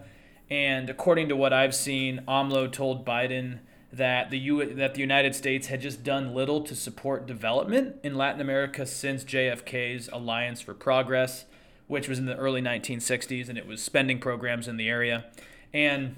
and 0.49 0.89
according 0.89 1.29
to 1.29 1.35
what 1.35 1.53
I've 1.53 1.75
seen 1.75 2.21
AMLO 2.27 2.71
told 2.71 3.05
Biden 3.05 3.59
that 3.91 4.29
the 4.29 4.39
U- 4.39 4.73
that 4.75 4.93
the 4.93 4.99
United 4.99 5.35
States 5.35 5.67
had 5.67 5.81
just 5.81 6.03
done 6.03 6.33
little 6.33 6.61
to 6.61 6.75
support 6.75 7.25
development 7.25 7.95
in 8.03 8.15
Latin 8.15 8.41
America 8.41 8.85
since 8.85 9.23
JFK's 9.23 10.09
Alliance 10.13 10.61
for 10.61 10.73
Progress, 10.73 11.45
which 11.87 12.07
was 12.07 12.19
in 12.19 12.25
the 12.25 12.35
early 12.35 12.61
1960s, 12.61 13.49
and 13.49 13.57
it 13.57 13.65
was 13.65 13.81
spending 13.81 14.19
programs 14.19 14.67
in 14.67 14.77
the 14.77 14.87
area. 14.87 15.25
And 15.73 16.15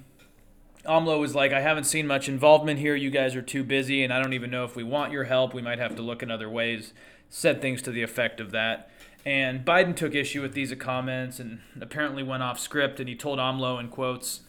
AMLO 0.86 1.20
was 1.20 1.36
like, 1.36 1.52
I 1.52 1.62
haven't 1.62 1.84
seen 1.84 2.08
much 2.08 2.28
involvement 2.28 2.80
here. 2.80 2.96
You 2.96 3.10
guys 3.10 3.36
are 3.36 3.42
too 3.42 3.64
busy, 3.64 4.04
and 4.04 4.14
I 4.14 4.22
don't 4.22 4.34
even 4.34 4.50
know 4.50 4.64
if 4.64 4.76
we 4.76 4.84
want 4.84 5.12
your 5.12 5.26
help. 5.26 5.54
We 5.54 5.62
might 5.62 5.80
have 5.80 5.96
to 5.96 6.02
look 6.02 6.24
in 6.24 6.32
other 6.32 6.50
ways. 6.50 6.94
Said 7.30 7.62
things 7.62 7.82
to 7.84 7.92
the 7.92 8.04
effect 8.04 8.40
of 8.40 8.52
that. 8.52 8.90
And 9.26 9.64
Biden 9.64 9.96
took 9.96 10.16
issue 10.16 10.42
with 10.42 10.54
these 10.54 10.74
comments 10.76 11.40
and 11.40 11.60
apparently 11.80 12.24
went 12.24 12.44
off 12.44 12.60
script, 12.60 13.00
and 13.00 13.08
he 13.08 13.16
told 13.16 13.40
AMLO 13.40 13.80
in 13.80 13.90
quotes, 13.90 14.42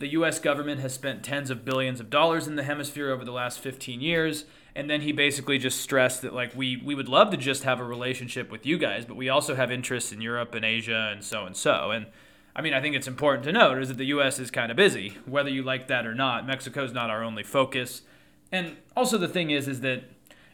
the 0.00 0.08
US 0.08 0.38
government 0.38 0.80
has 0.80 0.94
spent 0.94 1.22
tens 1.22 1.50
of 1.50 1.64
billions 1.64 2.00
of 2.00 2.08
dollars 2.08 2.48
in 2.48 2.56
the 2.56 2.62
hemisphere 2.62 3.10
over 3.10 3.24
the 3.24 3.32
last 3.32 3.60
15 3.60 4.00
years. 4.00 4.46
And 4.74 4.88
then 4.88 5.02
he 5.02 5.12
basically 5.12 5.58
just 5.58 5.80
stressed 5.80 6.22
that 6.22 6.32
like 6.32 6.56
we, 6.56 6.78
we 6.78 6.94
would 6.94 7.08
love 7.08 7.30
to 7.32 7.36
just 7.36 7.64
have 7.64 7.80
a 7.80 7.84
relationship 7.84 8.50
with 8.50 8.64
you 8.64 8.78
guys, 8.78 9.04
but 9.04 9.16
we 9.16 9.28
also 9.28 9.54
have 9.54 9.70
interests 9.70 10.10
in 10.10 10.22
Europe 10.22 10.54
and 10.54 10.64
Asia 10.64 11.10
and 11.12 11.22
so 11.22 11.44
and 11.44 11.54
so. 11.54 11.90
And 11.90 12.06
I 12.54 12.62
mean, 12.62 12.74
I 12.74 12.80
think 12.80 12.96
it's 12.96 13.06
important 13.06 13.44
to 13.44 13.52
note 13.52 13.78
is 13.78 13.88
that 13.88 13.98
the 13.98 14.06
US 14.06 14.38
is 14.38 14.50
kind 14.50 14.70
of 14.70 14.76
busy, 14.76 15.16
whether 15.26 15.50
you 15.50 15.62
like 15.62 15.88
that 15.88 16.06
or 16.06 16.14
not. 16.14 16.46
Mexico's 16.46 16.92
not 16.92 17.10
our 17.10 17.22
only 17.22 17.42
focus. 17.42 18.02
And 18.50 18.76
also 18.96 19.18
the 19.18 19.28
thing 19.28 19.50
is 19.50 19.68
is 19.68 19.80
that 19.80 20.04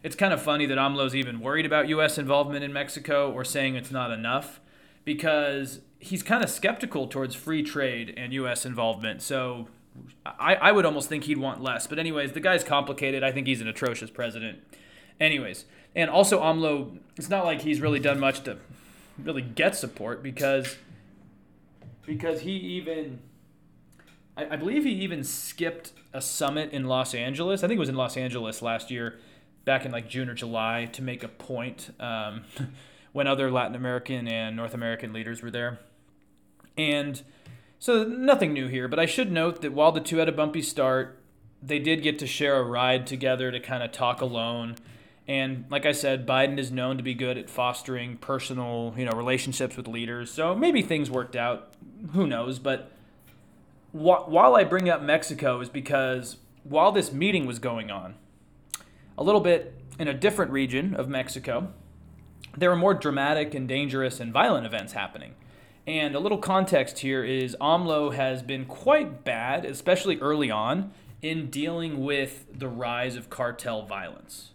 it's 0.03 0.17
kind 0.17 0.33
of 0.33 0.41
funny 0.41 0.67
that 0.67 0.79
AMLO's 0.79 1.15
even 1.15 1.41
worried 1.41 1.67
about 1.67 1.89
US 1.89 2.19
involvement 2.19 2.65
in 2.65 2.73
Mexico 2.73 3.33
or 3.33 3.45
saying 3.45 3.75
it's 3.75 3.91
not 3.91 4.11
enough 4.11 4.61
because 5.05 5.81
he's 5.99 6.23
kind 6.23 6.45
of 6.45 6.51
skeptical 6.51 7.07
towards 7.07 7.35
free 7.35 7.63
trade 7.63 8.13
and 8.17 8.33
U.S. 8.35 8.67
involvement. 8.67 9.23
So 9.23 9.69
I, 10.25 10.57
I 10.57 10.73
would 10.73 10.85
almost 10.85 11.09
think 11.09 11.25
he'd 11.25 11.39
want 11.39 11.63
less. 11.63 11.87
But 11.87 11.99
anyways, 11.99 12.33
the 12.33 12.41
guy's 12.41 12.65
complicated. 12.65 13.23
I 13.23 13.33
think 13.33 13.47
he's 13.47 13.61
an 13.61 13.69
atrocious 13.69 14.11
president. 14.11 14.59
Anyways, 15.19 15.65
and 15.95 16.11
also 16.11 16.43
AMLO, 16.43 16.99
it's 17.17 17.31
not 17.31 17.45
like 17.45 17.63
he's 17.63 17.81
really 17.81 18.01
done 18.01 18.21
much 18.21 18.43
to 18.45 18.59
really 19.19 19.43
get 19.43 19.75
support 19.75 20.23
because 20.23 20.77
because 22.07 22.41
he 22.41 22.53
even 22.53 23.19
I, 24.37 24.47
I 24.53 24.57
believe 24.57 24.85
he 24.85 24.93
even 24.93 25.25
skipped 25.25 25.93
a 26.13 26.21
summit 26.21 26.73
in 26.73 26.85
Los 26.85 27.15
Angeles. 27.15 27.65
I 27.65 27.69
think 27.69 27.77
it 27.77 27.81
was 27.81 27.89
in 27.89 27.97
Los 27.97 28.17
Angeles 28.17 28.63
last 28.63 28.91
year, 28.91 29.19
back 29.65 29.85
in 29.85 29.93
like 29.93 30.09
June 30.09 30.29
or 30.29 30.35
July, 30.35 30.89
to 30.93 31.03
make 31.03 31.23
a 31.23 31.29
point 31.29 31.91
um, 31.99 32.45
when 33.13 33.27
other 33.27 33.51
Latin 33.51 33.75
American 33.75 34.29
and 34.29 34.57
North 34.57 34.75
American 34.75 35.13
leaders 35.13 35.43
were 35.43 35.51
there. 35.51 35.81
And 36.77 37.23
so 37.79 38.05
nothing 38.05 38.53
new 38.53 38.69
here, 38.69 38.89
but 38.89 38.99
I 38.99 39.07
should 39.07 39.33
note 39.33 39.63
that 39.63 39.73
while 39.73 39.93
the 39.93 40.01
two 40.01 40.19
had 40.19 40.29
a 40.29 40.33
bumpy 40.33 40.63
start, 40.63 41.19
they 41.63 41.79
did 41.79 42.03
get 42.03 42.19
to 42.19 42.27
share 42.27 42.57
a 42.57 42.63
ride 42.63 43.07
together 43.07 43.51
to 43.51 43.61
kind 43.61 43.83
of 43.83 43.93
talk 43.93 44.21
alone. 44.21 44.77
And 45.29 45.65
like 45.71 45.87
I 45.87 45.93
said, 45.93 46.27
Biden 46.27 46.59
is 46.59 46.71
known 46.71 46.97
to 46.99 47.03
be 47.03 47.15
good 47.15 47.37
at 47.37 47.51
fostering 47.51 48.17
personal, 48.17 48.95
you 48.97 49.05
know, 49.05 49.13
relationships 49.13 49.77
with 49.77 49.89
leaders. 49.89 50.31
So 50.31 50.55
maybe 50.55 50.83
things 50.83 51.11
worked 51.11 51.35
out. 51.35 51.75
Who 52.13 52.27
knows? 52.27 52.59
But 52.59 52.91
wh- 53.93 54.29
while 54.29 54.55
I 54.55 54.63
bring 54.63 54.89
up 54.89 55.03
Mexico 55.03 55.61
is 55.61 55.69
because 55.69 56.37
while 56.63 56.93
this 56.93 57.13
meeting 57.13 57.47
was 57.47 57.59
going 57.59 57.91
on, 57.91 58.15
a 59.19 59.25
little 59.25 59.41
bit 59.41 59.75
in 59.99 60.07
a 60.07 60.15
different 60.15 60.53
region 60.53 60.95
of 60.95 61.09
Mexico, 61.09 61.73
there 62.57 62.71
were 62.71 62.77
more 62.77 62.95
dramatic 62.95 63.55
and 63.55 63.67
dangerous 63.67 64.21
and 64.21 64.33
violent 64.33 64.67
events 64.67 64.93
happening. 64.93 65.35
And 65.87 66.15
a 66.15 66.21
little 66.21 66.39
context 66.39 67.01
here 67.01 67.23
is 67.25 67.57
AMLO 67.61 68.15
has 68.15 68.43
been 68.43 68.65
quite 68.65 69.25
bad, 69.25 69.65
especially 69.65 70.19
early 70.19 70.51
on, 70.51 70.93
in 71.23 71.49
dealing 71.49 72.05
with 72.05 72.47
the 72.53 72.69
rise 72.69 73.17
of 73.17 73.31
cartel 73.31 73.83
violence. 73.83 74.51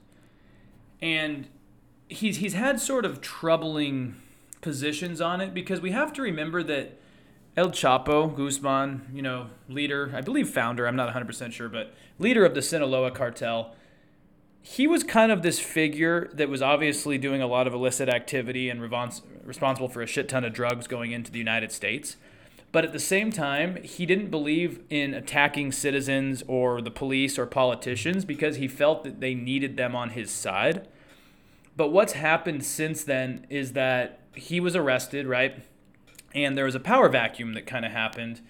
And 1.01 1.48
he's, 2.08 2.38
he's 2.38 2.53
had 2.53 2.79
sort 2.79 3.05
of 3.05 3.22
troubling 3.22 4.15
positions 4.62 5.20
on 5.20 5.41
it 5.41 5.53
because 5.53 5.81
we 5.81 5.91
have 5.91 6.13
to 6.13 6.22
remember 6.22 6.62
that 6.63 6.98
El 7.58 7.70
Chapo 7.72 8.34
Guzman, 8.34 9.10
you 9.13 9.22
know, 9.22 9.48
leader, 9.67 10.12
I 10.15 10.22
believe 10.22 10.50
founder, 10.50 10.88
I'm 10.88 10.96
not 10.96 11.13
100% 11.13 11.51
sure, 11.51 11.67
but 11.67 11.93
leader 12.17 12.46
of 12.46 12.53
the 12.53 12.62
Sinaloa 12.62 13.12
cartel, 13.12 13.75
he 14.62 14.88
was 14.88 15.03
kind 15.03 15.31
of 15.31 15.41
this 15.41 15.60
figure 15.60 16.29
that 16.34 16.48
was 16.48 16.62
obviously 16.62 17.17
doing 17.17 17.41
a 17.41 17.48
lot 17.48 17.67
of 17.67 17.74
illicit 17.74 18.08
activity 18.08 18.70
and 18.70 18.79
responsible 18.81 19.89
for 19.89 20.01
a 20.01 20.08
shit 20.08 20.29
ton 20.29 20.46
of 20.46 20.53
drugs 20.53 20.88
going 20.88 21.12
into 21.12 21.31
the 21.31 21.39
United 21.39 21.72
States. 21.72 22.15
But 22.72 22.86
at 22.86 22.93
the 22.93 23.00
same 23.00 23.31
time, 23.31 23.84
he 23.84 24.05
didn't 24.05 24.29
believe 24.29 24.81
in 24.89 25.13
attacking 25.13 25.74
citizens 25.74 26.43
or 26.48 26.81
the 26.81 26.91
police 26.91 27.38
or 27.38 27.46
politicians 27.46 28.24
because 28.24 28.58
he 28.58 28.67
felt 28.67 29.03
that 29.03 29.20
they 29.20 29.34
needed 29.34 29.75
them 29.75 29.93
on 29.93 30.12
his 30.12 30.31
side. 30.31 30.88
But 31.81 31.91
what's 31.91 32.13
happened 32.13 32.63
since 32.63 33.03
then 33.03 33.47
is 33.50 33.73
that 33.73 34.19
he 34.35 34.59
was 34.59 34.75
arrested, 34.75 35.25
right? 35.25 35.63
And 36.31 36.55
there 36.55 36.65
was 36.65 36.75
a 36.75 36.79
power 36.79 37.09
vacuum 37.09 37.55
that 37.55 37.65
kind 37.65 37.85
of 37.85 37.91
happened. 37.91 38.41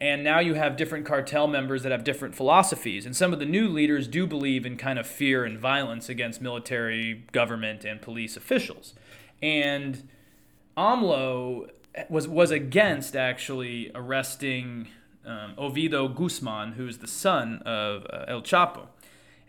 And 0.00 0.24
now 0.24 0.38
you 0.38 0.54
have 0.54 0.78
different 0.78 1.04
cartel 1.04 1.46
members 1.46 1.82
that 1.82 1.92
have 1.92 2.02
different 2.02 2.34
philosophies. 2.34 3.04
And 3.04 3.14
some 3.14 3.34
of 3.34 3.40
the 3.40 3.44
new 3.44 3.68
leaders 3.68 4.08
do 4.08 4.26
believe 4.26 4.64
in 4.64 4.78
kind 4.78 4.98
of 4.98 5.06
fear 5.06 5.44
and 5.44 5.58
violence 5.58 6.08
against 6.08 6.40
military, 6.40 7.26
government, 7.30 7.84
and 7.84 8.00
police 8.00 8.38
officials. 8.38 8.94
And 9.42 10.08
AMLO 10.74 11.68
was 12.08 12.26
was 12.26 12.50
against 12.50 13.14
actually 13.14 13.90
arresting 13.94 14.88
um, 15.26 15.52
Ovidio 15.58 16.08
Guzman, 16.08 16.72
who's 16.72 16.96
the 16.96 17.06
son 17.06 17.60
of 17.66 18.06
uh, 18.10 18.24
El 18.28 18.40
Chapo, 18.40 18.86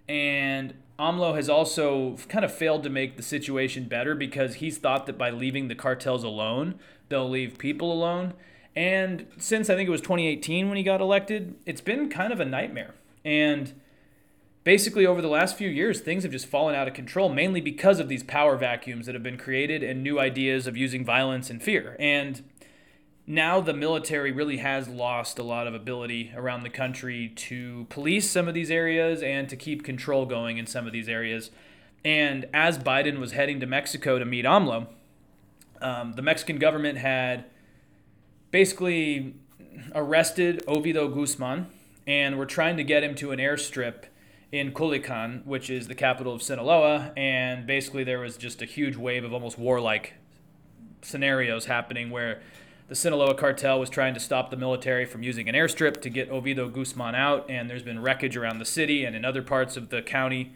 and 0.09 0.73
AMLO 0.97 1.35
has 1.35 1.47
also 1.47 2.17
kind 2.27 2.43
of 2.43 2.53
failed 2.53 2.83
to 2.83 2.89
make 2.89 3.15
the 3.15 3.23
situation 3.23 3.85
better 3.85 4.15
because 4.15 4.55
he's 4.55 4.77
thought 4.77 5.05
that 5.05 5.17
by 5.17 5.29
leaving 5.29 5.69
the 5.69 5.75
cartels 5.75 6.23
alone, 6.23 6.77
they'll 7.07 7.29
leave 7.29 7.57
people 7.57 7.93
alone. 7.93 8.33
And 8.75 9.27
since 9.37 9.69
I 9.69 9.75
think 9.75 9.87
it 9.87 9.91
was 9.91 10.01
2018 10.01 10.67
when 10.67 10.77
he 10.77 10.83
got 10.83 10.99
elected, 10.99 11.55
it's 11.65 11.81
been 11.81 12.09
kind 12.09 12.33
of 12.33 12.39
a 12.39 12.45
nightmare. 12.45 12.95
And 13.23 13.73
basically 14.63 15.05
over 15.05 15.21
the 15.21 15.27
last 15.27 15.57
few 15.57 15.69
years 15.69 15.99
things 15.99 16.23
have 16.23 16.31
just 16.31 16.45
fallen 16.45 16.75
out 16.75 16.87
of 16.87 16.93
control 16.93 17.29
mainly 17.29 17.61
because 17.61 17.99
of 17.99 18.09
these 18.09 18.23
power 18.23 18.57
vacuums 18.57 19.05
that 19.05 19.15
have 19.15 19.23
been 19.23 19.37
created 19.37 19.81
and 19.81 20.03
new 20.03 20.19
ideas 20.19 20.67
of 20.67 20.75
using 20.75 21.05
violence 21.05 21.49
and 21.49 21.63
fear 21.63 21.95
and 21.97 22.43
now 23.29 23.61
the 23.61 23.75
military 23.75 24.31
really 24.31 24.57
has 24.57 24.87
lost 24.87 25.37
a 25.37 25.43
lot 25.43 25.67
of 25.67 25.75
ability 25.75 26.33
around 26.35 26.63
the 26.63 26.69
country 26.69 27.31
to 27.35 27.85
police 27.91 28.27
some 28.27 28.47
of 28.47 28.55
these 28.55 28.71
areas 28.71 29.21
and 29.21 29.47
to 29.47 29.55
keep 29.55 29.83
control 29.83 30.25
going 30.25 30.57
in 30.57 30.65
some 30.65 30.87
of 30.87 30.91
these 30.91 31.07
areas. 31.07 31.51
And 32.03 32.47
as 32.53 32.79
biden 32.79 33.19
was 33.19 33.33
heading 33.33 33.59
to 33.59 33.67
mexico 33.67 34.17
to 34.17 34.25
meet 34.25 34.45
amlo 34.45 34.87
um, 35.81 36.13
the 36.13 36.21
mexican 36.21 36.57
government 36.57 36.97
had 36.97 37.45
basically 38.51 39.35
arrested 39.93 40.63
ovidio 40.65 41.13
guzman 41.13 41.67
and 42.07 42.37
were 42.37 42.47
trying 42.47 42.77
to 42.77 42.83
get 42.83 43.03
him 43.03 43.13
to 43.15 43.31
an 43.31 43.37
airstrip 43.37 44.05
in 44.51 44.71
Culiacan, 44.71 45.45
which 45.45 45.69
is 45.69 45.87
the 45.87 45.93
capital 45.93 46.33
of 46.33 46.41
Sinaloa, 46.41 47.13
and 47.15 47.67
basically 47.67 48.03
there 48.03 48.19
was 48.19 48.35
just 48.35 48.63
a 48.63 48.65
huge 48.65 48.95
wave 48.95 49.23
of 49.23 49.31
almost 49.31 49.59
warlike 49.59 50.15
scenarios 51.03 51.65
happening 51.65 52.09
where 52.09 52.41
the 52.89 52.95
Sinaloa 52.95 53.35
cartel 53.35 53.79
was 53.79 53.89
trying 53.89 54.15
to 54.15 54.19
stop 54.19 54.49
the 54.49 54.57
military 54.57 55.05
from 55.05 55.21
using 55.21 55.47
an 55.47 55.53
airstrip 55.53 56.01
to 56.01 56.09
get 56.09 56.29
Ovidio 56.31 56.73
Guzman 56.73 57.13
out, 57.13 57.47
and 57.47 57.69
there's 57.69 57.83
been 57.83 58.01
wreckage 58.01 58.35
around 58.35 58.57
the 58.57 58.65
city 58.65 59.05
and 59.05 59.15
in 59.15 59.23
other 59.23 59.43
parts 59.43 59.77
of 59.77 59.89
the 59.89 60.01
county 60.01 60.55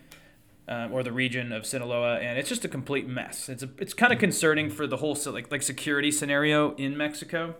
uh, 0.67 0.89
or 0.91 1.03
the 1.03 1.11
region 1.11 1.51
of 1.51 1.65
Sinaloa, 1.65 2.17
and 2.17 2.39
it's 2.39 2.49
just 2.49 2.65
a 2.65 2.67
complete 2.67 3.07
mess. 3.07 3.49
It's 3.49 3.61
a, 3.61 3.69
it's 3.77 3.93
kind 3.93 4.11
of 4.11 4.17
concerning 4.17 4.71
for 4.71 4.87
the 4.87 4.97
whole 4.97 5.15
like 5.27 5.51
like 5.51 5.61
security 5.61 6.11
scenario 6.11 6.73
in 6.75 6.97
Mexico. 6.97 7.55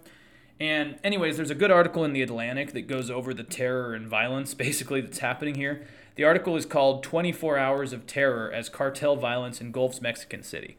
And 0.60 0.98
anyways, 1.04 1.38
there's 1.38 1.52
a 1.52 1.56
good 1.56 1.72
article 1.72 2.04
in 2.04 2.14
the 2.14 2.24
Atlantic 2.24 2.74
that 2.74 2.88
goes 2.88 3.12
over 3.12 3.34
the 3.34 3.44
terror 3.44 3.94
and 3.94 4.08
violence 4.08 4.54
basically 4.56 5.02
that's 5.02 5.20
happening 5.20 5.54
here. 5.56 5.86
The 6.16 6.24
article 6.24 6.56
is 6.56 6.66
called 6.66 7.04
24 7.04 7.58
Hours 7.60 7.94
of 7.94 8.08
Terror 8.08 8.52
as 8.52 8.70
Cartel 8.70 9.18
Violence 9.18 9.62
Engulfs 9.62 10.02
Mexican 10.02 10.42
City. 10.42 10.78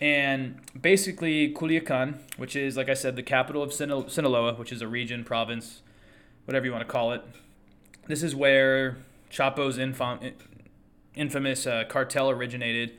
And 0.00 0.60
basically, 0.78 1.52
Culiacan, 1.52 2.18
which 2.36 2.54
is, 2.54 2.76
like 2.76 2.88
I 2.88 2.94
said, 2.94 3.16
the 3.16 3.22
capital 3.22 3.62
of 3.62 3.72
Sinaloa, 3.72 4.54
which 4.54 4.72
is 4.72 4.82
a 4.82 4.88
region, 4.88 5.24
province, 5.24 5.80
whatever 6.44 6.66
you 6.66 6.72
want 6.72 6.86
to 6.86 6.92
call 6.92 7.12
it, 7.12 7.22
this 8.06 8.22
is 8.22 8.34
where 8.34 8.98
Chapo's 9.30 9.78
infam- 9.78 10.34
infamous 11.14 11.66
uh, 11.66 11.84
cartel 11.88 12.30
originated. 12.30 12.92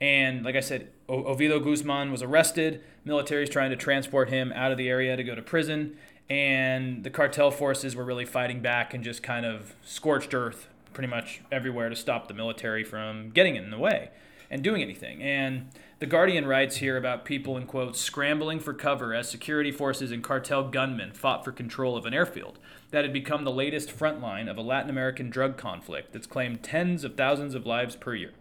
And 0.00 0.44
like 0.44 0.56
I 0.56 0.60
said, 0.60 0.90
o- 1.08 1.34
Ovidio 1.34 1.62
Guzman 1.62 2.10
was 2.10 2.22
arrested. 2.22 2.82
Military 3.04 3.42
is 3.44 3.50
trying 3.50 3.70
to 3.70 3.76
transport 3.76 4.30
him 4.30 4.52
out 4.54 4.72
of 4.72 4.78
the 4.78 4.88
area 4.88 5.16
to 5.16 5.24
go 5.24 5.34
to 5.34 5.42
prison. 5.42 5.96
And 6.30 7.04
the 7.04 7.10
cartel 7.10 7.50
forces 7.50 7.94
were 7.94 8.04
really 8.04 8.26
fighting 8.26 8.60
back 8.60 8.94
and 8.94 9.02
just 9.02 9.22
kind 9.22 9.46
of 9.46 9.74
scorched 9.82 10.34
earth 10.34 10.68
pretty 10.92 11.08
much 11.08 11.42
everywhere 11.52 11.88
to 11.88 11.96
stop 11.96 12.28
the 12.28 12.34
military 12.34 12.84
from 12.84 13.30
getting 13.30 13.56
in 13.56 13.70
the 13.70 13.78
way 13.78 14.10
and 14.50 14.62
doing 14.62 14.82
anything. 14.82 15.22
And 15.22 15.68
the 15.98 16.06
Guardian 16.06 16.46
writes 16.46 16.76
here 16.76 16.96
about 16.96 17.24
people, 17.24 17.56
in 17.56 17.66
quotes, 17.66 18.00
scrambling 18.00 18.60
for 18.60 18.72
cover 18.72 19.14
as 19.14 19.28
security 19.28 19.70
forces 19.70 20.10
and 20.10 20.22
cartel 20.22 20.68
gunmen 20.68 21.12
fought 21.12 21.44
for 21.44 21.52
control 21.52 21.96
of 21.96 22.06
an 22.06 22.14
airfield 22.14 22.58
that 22.90 23.04
had 23.04 23.12
become 23.12 23.44
the 23.44 23.50
latest 23.50 23.90
front 23.90 24.20
line 24.20 24.48
of 24.48 24.56
a 24.56 24.62
Latin 24.62 24.90
American 24.90 25.30
drug 25.30 25.56
conflict 25.56 26.12
that's 26.12 26.26
claimed 26.26 26.62
tens 26.62 27.04
of 27.04 27.16
thousands 27.16 27.54
of 27.54 27.66
lives 27.66 27.96
per 27.96 28.14
year. 28.14 28.32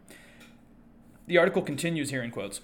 The 1.25 1.37
article 1.37 1.61
continues 1.61 2.09
here 2.09 2.23
in 2.23 2.31
quotes. 2.31 2.61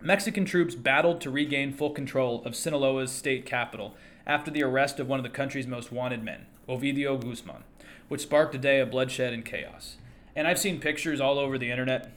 Mexican 0.00 0.44
troops 0.44 0.74
battled 0.74 1.20
to 1.22 1.30
regain 1.30 1.72
full 1.72 1.90
control 1.90 2.42
of 2.44 2.54
Sinaloa's 2.54 3.10
state 3.10 3.46
capital 3.46 3.94
after 4.26 4.50
the 4.50 4.62
arrest 4.62 5.00
of 5.00 5.08
one 5.08 5.18
of 5.18 5.24
the 5.24 5.30
country's 5.30 5.66
most 5.66 5.90
wanted 5.90 6.22
men, 6.22 6.46
Ovidio 6.68 7.20
Guzman 7.20 7.64
which 8.08 8.22
sparked 8.22 8.54
a 8.54 8.58
day 8.58 8.80
of 8.80 8.90
bloodshed 8.90 9.32
and 9.32 9.44
chaos. 9.44 9.96
And 10.36 10.46
I've 10.46 10.58
seen 10.58 10.80
pictures 10.80 11.20
all 11.20 11.38
over 11.38 11.58
the 11.58 11.70
internet, 11.70 12.12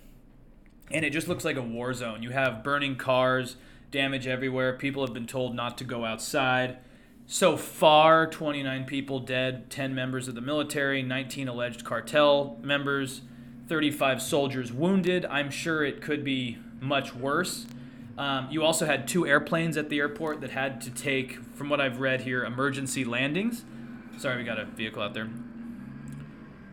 and 0.91 1.03
it 1.03 1.11
just 1.11 1.27
looks 1.27 1.43
like 1.43 1.57
a 1.57 1.61
war 1.61 1.93
zone. 1.93 2.23
You 2.23 2.31
have 2.31 2.63
burning 2.63 2.95
cars, 2.95 3.57
damage 3.91 4.27
everywhere. 4.27 4.73
People 4.73 5.05
have 5.05 5.13
been 5.13 5.27
told 5.27 5.55
not 5.55 5.77
to 5.79 5.83
go 5.83 6.05
outside. 6.05 6.77
So 7.25 7.57
far, 7.57 8.25
29 8.27 8.85
people 8.85 9.19
dead, 9.19 9.69
10 9.69 9.93
members 9.93 10.29
of 10.29 10.35
the 10.35 10.41
military, 10.41 11.03
19 11.03 11.49
alleged 11.49 11.83
cartel 11.83 12.57
members, 12.61 13.21
35 13.67 14.21
soldiers 14.21 14.71
wounded. 14.71 15.25
I'm 15.25 15.49
sure 15.49 15.83
it 15.83 16.01
could 16.01 16.23
be 16.23 16.57
much 16.79 17.13
worse. 17.13 17.65
Um, 18.17 18.47
you 18.49 18.63
also 18.63 18.85
had 18.85 19.07
two 19.07 19.27
airplanes 19.27 19.75
at 19.75 19.89
the 19.89 19.99
airport 19.99 20.39
that 20.41 20.51
had 20.51 20.79
to 20.81 20.89
take, 20.89 21.33
from 21.53 21.69
what 21.69 21.81
I've 21.81 21.99
read 21.99 22.21
here, 22.21 22.45
emergency 22.45 23.03
landings. 23.03 23.65
Sorry, 24.17 24.37
we 24.37 24.43
got 24.43 24.57
a 24.57 24.65
vehicle 24.65 25.03
out 25.03 25.13
there. 25.13 25.29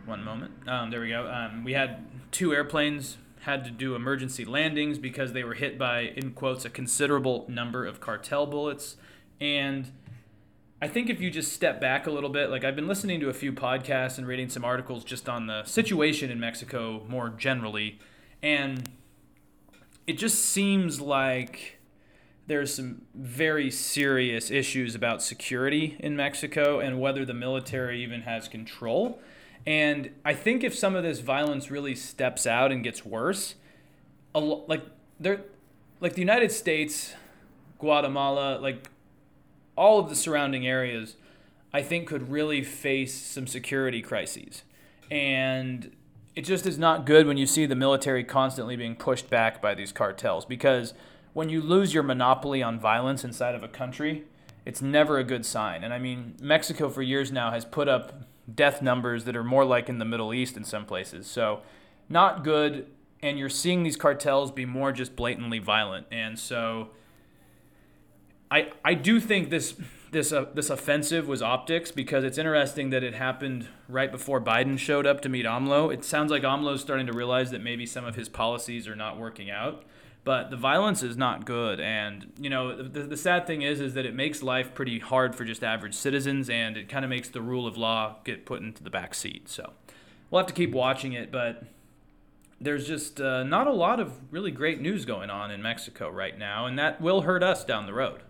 One 0.06 0.22
moment. 0.22 0.52
Um, 0.68 0.90
there 0.90 1.00
we 1.00 1.08
go. 1.08 1.26
Um, 1.26 1.64
we 1.64 1.72
had 1.72 2.06
two 2.30 2.54
airplanes 2.54 3.18
had 3.44 3.62
to 3.64 3.70
do 3.70 3.94
emergency 3.94 4.44
landings 4.44 4.98
because 4.98 5.32
they 5.32 5.44
were 5.44 5.54
hit 5.54 5.78
by, 5.78 6.00
in 6.00 6.32
quotes, 6.32 6.64
a 6.64 6.70
considerable 6.70 7.44
number 7.46 7.84
of 7.84 8.00
cartel 8.00 8.46
bullets. 8.46 8.96
And 9.38 9.90
I 10.80 10.88
think 10.88 11.10
if 11.10 11.20
you 11.20 11.30
just 11.30 11.52
step 11.52 11.78
back 11.78 12.06
a 12.06 12.10
little 12.10 12.30
bit, 12.30 12.48
like 12.48 12.64
I've 12.64 12.74
been 12.74 12.88
listening 12.88 13.20
to 13.20 13.28
a 13.28 13.34
few 13.34 13.52
podcasts 13.52 14.16
and 14.16 14.26
reading 14.26 14.48
some 14.48 14.64
articles 14.64 15.04
just 15.04 15.28
on 15.28 15.46
the 15.46 15.62
situation 15.64 16.30
in 16.30 16.40
Mexico 16.40 17.04
more 17.06 17.28
generally, 17.28 17.98
and 18.42 18.88
it 20.06 20.18
just 20.18 20.44
seems 20.44 21.00
like 21.00 21.78
there's 22.46 22.74
some 22.74 23.02
very 23.14 23.70
serious 23.70 24.50
issues 24.50 24.94
about 24.94 25.22
security 25.22 25.96
in 26.00 26.16
Mexico 26.16 26.80
and 26.80 27.00
whether 27.00 27.24
the 27.24 27.34
military 27.34 28.02
even 28.02 28.22
has 28.22 28.48
control. 28.48 29.20
And 29.66 30.10
I 30.24 30.34
think 30.34 30.62
if 30.62 30.74
some 30.74 30.94
of 30.94 31.02
this 31.02 31.20
violence 31.20 31.70
really 31.70 31.94
steps 31.94 32.46
out 32.46 32.70
and 32.70 32.84
gets 32.84 33.04
worse, 33.04 33.54
a 34.34 34.40
lo- 34.40 34.64
like 34.66 34.82
there, 35.18 35.42
like 36.00 36.14
the 36.14 36.20
United 36.20 36.52
States, 36.52 37.14
Guatemala, 37.78 38.58
like 38.58 38.90
all 39.76 39.98
of 39.98 40.08
the 40.08 40.16
surrounding 40.16 40.66
areas, 40.66 41.16
I 41.72 41.82
think 41.82 42.08
could 42.08 42.30
really 42.30 42.62
face 42.62 43.14
some 43.14 43.46
security 43.46 44.02
crises. 44.02 44.62
And 45.10 45.92
it 46.34 46.42
just 46.42 46.66
is 46.66 46.78
not 46.78 47.06
good 47.06 47.26
when 47.26 47.36
you 47.36 47.46
see 47.46 47.64
the 47.64 47.74
military 47.74 48.24
constantly 48.24 48.76
being 48.76 48.96
pushed 48.96 49.30
back 49.30 49.62
by 49.62 49.74
these 49.74 49.92
cartels 49.92 50.44
because 50.44 50.94
when 51.32 51.48
you 51.48 51.60
lose 51.60 51.94
your 51.94 52.02
monopoly 52.02 52.62
on 52.62 52.78
violence 52.78 53.24
inside 53.24 53.54
of 53.54 53.62
a 53.62 53.68
country, 53.68 54.24
it's 54.64 54.80
never 54.80 55.18
a 55.18 55.24
good 55.24 55.44
sign. 55.44 55.84
And 55.84 55.92
I 55.92 55.98
mean, 55.98 56.34
Mexico 56.40 56.88
for 56.88 57.02
years 57.02 57.32
now 57.32 57.50
has 57.50 57.64
put 57.64 57.88
up 57.88 58.24
death 58.52 58.82
numbers 58.82 59.24
that 59.24 59.36
are 59.36 59.44
more 59.44 59.64
like 59.64 59.88
in 59.88 59.98
the 59.98 60.04
Middle 60.04 60.34
East 60.34 60.56
in 60.56 60.64
some 60.64 60.84
places. 60.84 61.26
So, 61.26 61.62
not 62.08 62.44
good. 62.44 62.86
And 63.22 63.38
you're 63.38 63.48
seeing 63.48 63.82
these 63.82 63.96
cartels 63.96 64.50
be 64.50 64.66
more 64.66 64.92
just 64.92 65.16
blatantly 65.16 65.58
violent. 65.58 66.06
And 66.10 66.38
so, 66.38 66.90
I 68.50 68.72
I 68.84 68.94
do 68.94 69.20
think 69.20 69.50
this 69.50 69.74
this 70.10 70.32
uh, 70.32 70.46
this 70.54 70.70
offensive 70.70 71.26
was 71.26 71.42
optics 71.42 71.90
because 71.90 72.24
it's 72.24 72.38
interesting 72.38 72.90
that 72.90 73.02
it 73.02 73.14
happened 73.14 73.68
right 73.88 74.10
before 74.10 74.40
Biden 74.40 74.78
showed 74.78 75.06
up 75.06 75.20
to 75.22 75.28
meet 75.28 75.46
AMLO. 75.46 75.92
It 75.92 76.04
sounds 76.04 76.30
like 76.30 76.42
AMLO's 76.42 76.80
starting 76.80 77.06
to 77.06 77.12
realize 77.12 77.50
that 77.50 77.62
maybe 77.62 77.86
some 77.86 78.04
of 78.04 78.14
his 78.14 78.28
policies 78.28 78.86
are 78.86 78.96
not 78.96 79.18
working 79.18 79.50
out 79.50 79.84
but 80.24 80.50
the 80.50 80.56
violence 80.56 81.02
is 81.02 81.16
not 81.16 81.44
good. 81.44 81.78
And 81.78 82.32
you 82.38 82.50
know 82.50 82.82
the, 82.82 83.02
the 83.02 83.16
sad 83.16 83.46
thing 83.46 83.62
is 83.62 83.80
is 83.80 83.94
that 83.94 84.06
it 84.06 84.14
makes 84.14 84.42
life 84.42 84.74
pretty 84.74 84.98
hard 84.98 85.36
for 85.36 85.44
just 85.44 85.62
average 85.62 85.94
citizens 85.94 86.50
and 86.50 86.76
it 86.76 86.88
kind 86.88 87.04
of 87.04 87.10
makes 87.10 87.28
the 87.28 87.42
rule 87.42 87.66
of 87.66 87.76
law 87.76 88.16
get 88.24 88.46
put 88.46 88.62
into 88.62 88.82
the 88.82 88.90
back 88.90 89.14
seat. 89.14 89.48
So 89.48 89.74
we'll 90.30 90.40
have 90.40 90.48
to 90.48 90.54
keep 90.54 90.72
watching 90.72 91.12
it 91.12 91.30
but 91.30 91.64
there's 92.60 92.86
just 92.86 93.20
uh, 93.20 93.44
not 93.44 93.66
a 93.66 93.72
lot 93.72 94.00
of 94.00 94.12
really 94.32 94.50
great 94.50 94.80
news 94.80 95.04
going 95.04 95.28
on 95.28 95.50
in 95.50 95.60
mexico 95.60 96.08
right 96.08 96.38
now 96.38 96.64
and 96.66 96.78
that 96.78 97.00
will 97.00 97.22
hurt 97.22 97.42
us 97.42 97.64
down 97.64 97.86
the 97.86 97.94
road. 97.94 98.22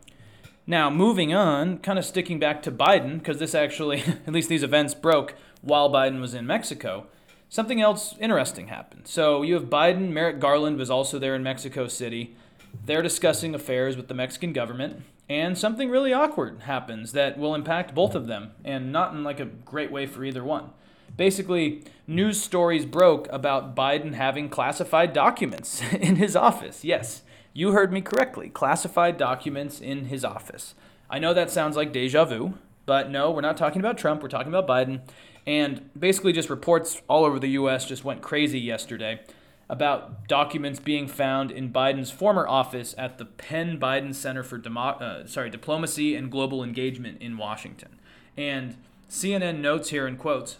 Now 0.66 0.90
moving 0.90 1.32
on 1.32 1.78
kind 1.78 1.98
of 1.98 2.04
sticking 2.04 2.40
back 2.40 2.62
to 2.64 2.72
biden 2.72 3.18
because 3.18 3.38
this 3.38 3.54
actually 3.54 4.00
at 4.26 4.32
least 4.32 4.48
these 4.48 4.64
events 4.64 4.94
broke 4.94 5.34
while 5.60 5.88
biden 5.90 6.20
was 6.20 6.34
in 6.34 6.46
mexico 6.46 7.06
something 7.48 7.80
else 7.80 8.14
interesting 8.20 8.68
happened. 8.68 9.06
So 9.06 9.42
you 9.42 9.54
have 9.54 9.64
Biden, 9.64 10.10
Merrick 10.10 10.40
Garland 10.40 10.76
was 10.76 10.90
also 10.90 11.18
there 11.18 11.34
in 11.34 11.42
Mexico 11.42 11.88
City. 11.88 12.36
They're 12.84 13.02
discussing 13.02 13.54
affairs 13.54 13.96
with 13.96 14.08
the 14.08 14.14
Mexican 14.14 14.52
government, 14.52 15.02
and 15.28 15.56
something 15.56 15.90
really 15.90 16.12
awkward 16.12 16.62
happens 16.62 17.12
that 17.12 17.38
will 17.38 17.54
impact 17.54 17.94
both 17.94 18.14
of 18.14 18.26
them, 18.26 18.52
and 18.64 18.92
not 18.92 19.12
in 19.12 19.24
like 19.24 19.40
a 19.40 19.46
great 19.46 19.90
way 19.90 20.06
for 20.06 20.24
either 20.24 20.44
one. 20.44 20.70
Basically, 21.16 21.84
news 22.06 22.42
stories 22.42 22.84
broke 22.84 23.28
about 23.30 23.76
Biden 23.76 24.14
having 24.14 24.48
classified 24.48 25.12
documents 25.12 25.82
in 25.92 26.16
his 26.16 26.34
office. 26.34 26.84
Yes, 26.84 27.22
you 27.52 27.70
heard 27.70 27.92
me 27.92 28.00
correctly. 28.00 28.48
Classified 28.48 29.16
documents 29.16 29.80
in 29.80 30.06
his 30.06 30.24
office. 30.24 30.74
I 31.08 31.20
know 31.20 31.32
that 31.32 31.50
sounds 31.50 31.76
like 31.76 31.92
deja 31.92 32.24
vu, 32.24 32.54
but 32.84 33.10
no, 33.10 33.30
we're 33.30 33.40
not 33.40 33.56
talking 33.56 33.80
about 33.80 33.96
Trump, 33.96 34.22
we're 34.22 34.28
talking 34.28 34.52
about 34.52 34.66
Biden. 34.66 35.00
And 35.46 35.90
basically, 35.98 36.32
just 36.32 36.48
reports 36.48 37.02
all 37.08 37.24
over 37.24 37.38
the 37.38 37.50
U.S. 37.50 37.84
just 37.84 38.04
went 38.04 38.22
crazy 38.22 38.58
yesterday 38.58 39.20
about 39.68 40.28
documents 40.28 40.78
being 40.78 41.08
found 41.08 41.50
in 41.50 41.72
Biden's 41.72 42.10
former 42.10 42.46
office 42.46 42.94
at 42.98 43.18
the 43.18 43.24
Penn 43.24 43.78
Biden 43.78 44.14
Center 44.14 44.42
for 44.42 44.58
Demo- 44.58 44.80
uh, 44.80 45.26
sorry 45.26 45.50
Diplomacy 45.50 46.14
and 46.14 46.30
Global 46.30 46.62
Engagement 46.62 47.20
in 47.20 47.36
Washington. 47.36 47.98
And 48.36 48.76
CNN 49.08 49.60
notes 49.60 49.90
here 49.90 50.06
in 50.06 50.16
quotes 50.16 50.58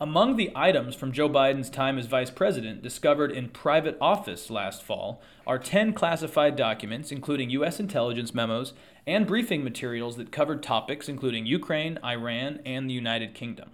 among 0.00 0.36
the 0.36 0.52
items 0.54 0.94
from 0.94 1.12
Joe 1.12 1.28
Biden's 1.28 1.70
time 1.70 1.98
as 1.98 2.06
vice 2.06 2.30
president 2.30 2.82
discovered 2.82 3.32
in 3.32 3.48
private 3.48 3.96
office 4.00 4.50
last 4.50 4.82
fall 4.82 5.20
are 5.46 5.58
10 5.58 5.92
classified 5.92 6.54
documents, 6.54 7.10
including 7.10 7.50
U.S. 7.50 7.80
intelligence 7.80 8.32
memos 8.32 8.74
and 9.06 9.26
briefing 9.26 9.64
materials 9.64 10.16
that 10.16 10.30
covered 10.30 10.62
topics 10.62 11.08
including 11.08 11.46
Ukraine, 11.46 11.98
Iran, 12.04 12.60
and 12.64 12.88
the 12.88 12.94
United 12.94 13.34
Kingdom. 13.34 13.70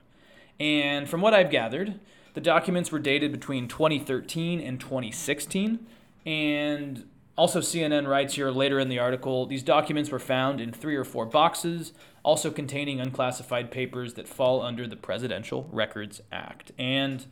And 0.59 1.09
from 1.09 1.21
what 1.21 1.35
I've 1.35 1.51
gathered, 1.51 2.01
the 2.33 2.41
documents 2.41 2.91
were 2.91 2.99
dated 2.99 3.31
between 3.31 3.69
2013 3.69 4.61
and 4.61 4.81
2016. 4.81 5.87
And 6.25 7.05
also, 7.37 7.61
CNN 7.61 8.07
writes 8.07 8.35
here 8.35 8.51
later 8.51 8.79
in 8.79 8.89
the 8.89 8.99
article 8.99 9.47
these 9.47 9.63
documents 9.63 10.11
were 10.11 10.21
found 10.21 10.61
in 10.61 10.73
three 10.73 10.95
or 10.95 11.05
four 11.05 11.27
boxes 11.27 11.93
also 12.23 12.51
containing 12.51 13.01
unclassified 13.01 13.71
papers 13.71 14.15
that 14.15 14.29
fall 14.29 14.63
under 14.63 14.87
the 14.87 14.97
Presidential 14.97 15.69
Records 15.73 16.23
Act. 16.33 16.73
And 16.79 17.27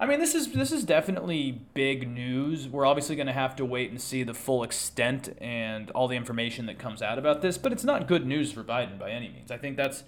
I 0.00 0.06
mean, 0.06 0.20
this 0.20 0.34
is 0.34 0.52
this 0.52 0.72
is 0.72 0.84
definitely 0.84 1.60
big 1.74 2.08
news. 2.08 2.68
We're 2.68 2.86
obviously 2.86 3.14
going 3.14 3.26
to 3.26 3.32
have 3.32 3.56
to 3.56 3.64
wait 3.64 3.90
and 3.90 4.00
see 4.00 4.22
the 4.22 4.34
full 4.34 4.62
extent 4.62 5.36
and 5.38 5.90
all 5.90 6.08
the 6.08 6.16
information 6.16 6.66
that 6.66 6.78
comes 6.78 7.02
out 7.02 7.18
about 7.18 7.42
this, 7.42 7.58
but 7.58 7.72
it's 7.72 7.84
not 7.84 8.08
good 8.08 8.26
news 8.26 8.52
for 8.52 8.64
Biden 8.64 8.98
by 8.98 9.10
any 9.10 9.28
means. 9.28 9.50
I 9.50 9.58
think 9.58 9.76
that's 9.76 10.04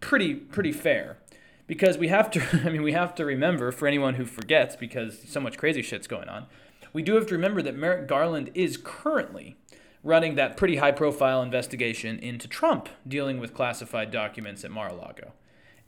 pretty 0.00 0.34
pretty 0.34 0.72
fair 0.72 1.18
because 1.66 1.98
we 1.98 2.08
have 2.08 2.30
to 2.32 2.42
I 2.64 2.70
mean, 2.70 2.82
we 2.82 2.92
have 2.92 3.14
to 3.16 3.24
remember 3.24 3.72
for 3.72 3.88
anyone 3.88 4.14
who 4.14 4.26
forgets 4.26 4.76
because 4.76 5.18
so 5.26 5.40
much 5.40 5.58
crazy 5.58 5.82
shit's 5.82 6.06
going 6.06 6.28
on. 6.28 6.46
We 6.92 7.02
do 7.02 7.14
have 7.14 7.26
to 7.26 7.34
remember 7.34 7.62
that 7.62 7.76
Merrick 7.76 8.06
Garland 8.06 8.50
is 8.54 8.76
currently 8.76 9.56
running 10.02 10.34
that 10.34 10.56
pretty 10.56 10.76
high 10.76 10.92
profile 10.92 11.42
investigation 11.42 12.18
into 12.18 12.48
Trump 12.48 12.88
dealing 13.06 13.38
with 13.38 13.54
classified 13.54 14.10
documents 14.10 14.64
at 14.64 14.70
Mar 14.70 14.88
a 14.88 14.94
Lago. 14.94 15.32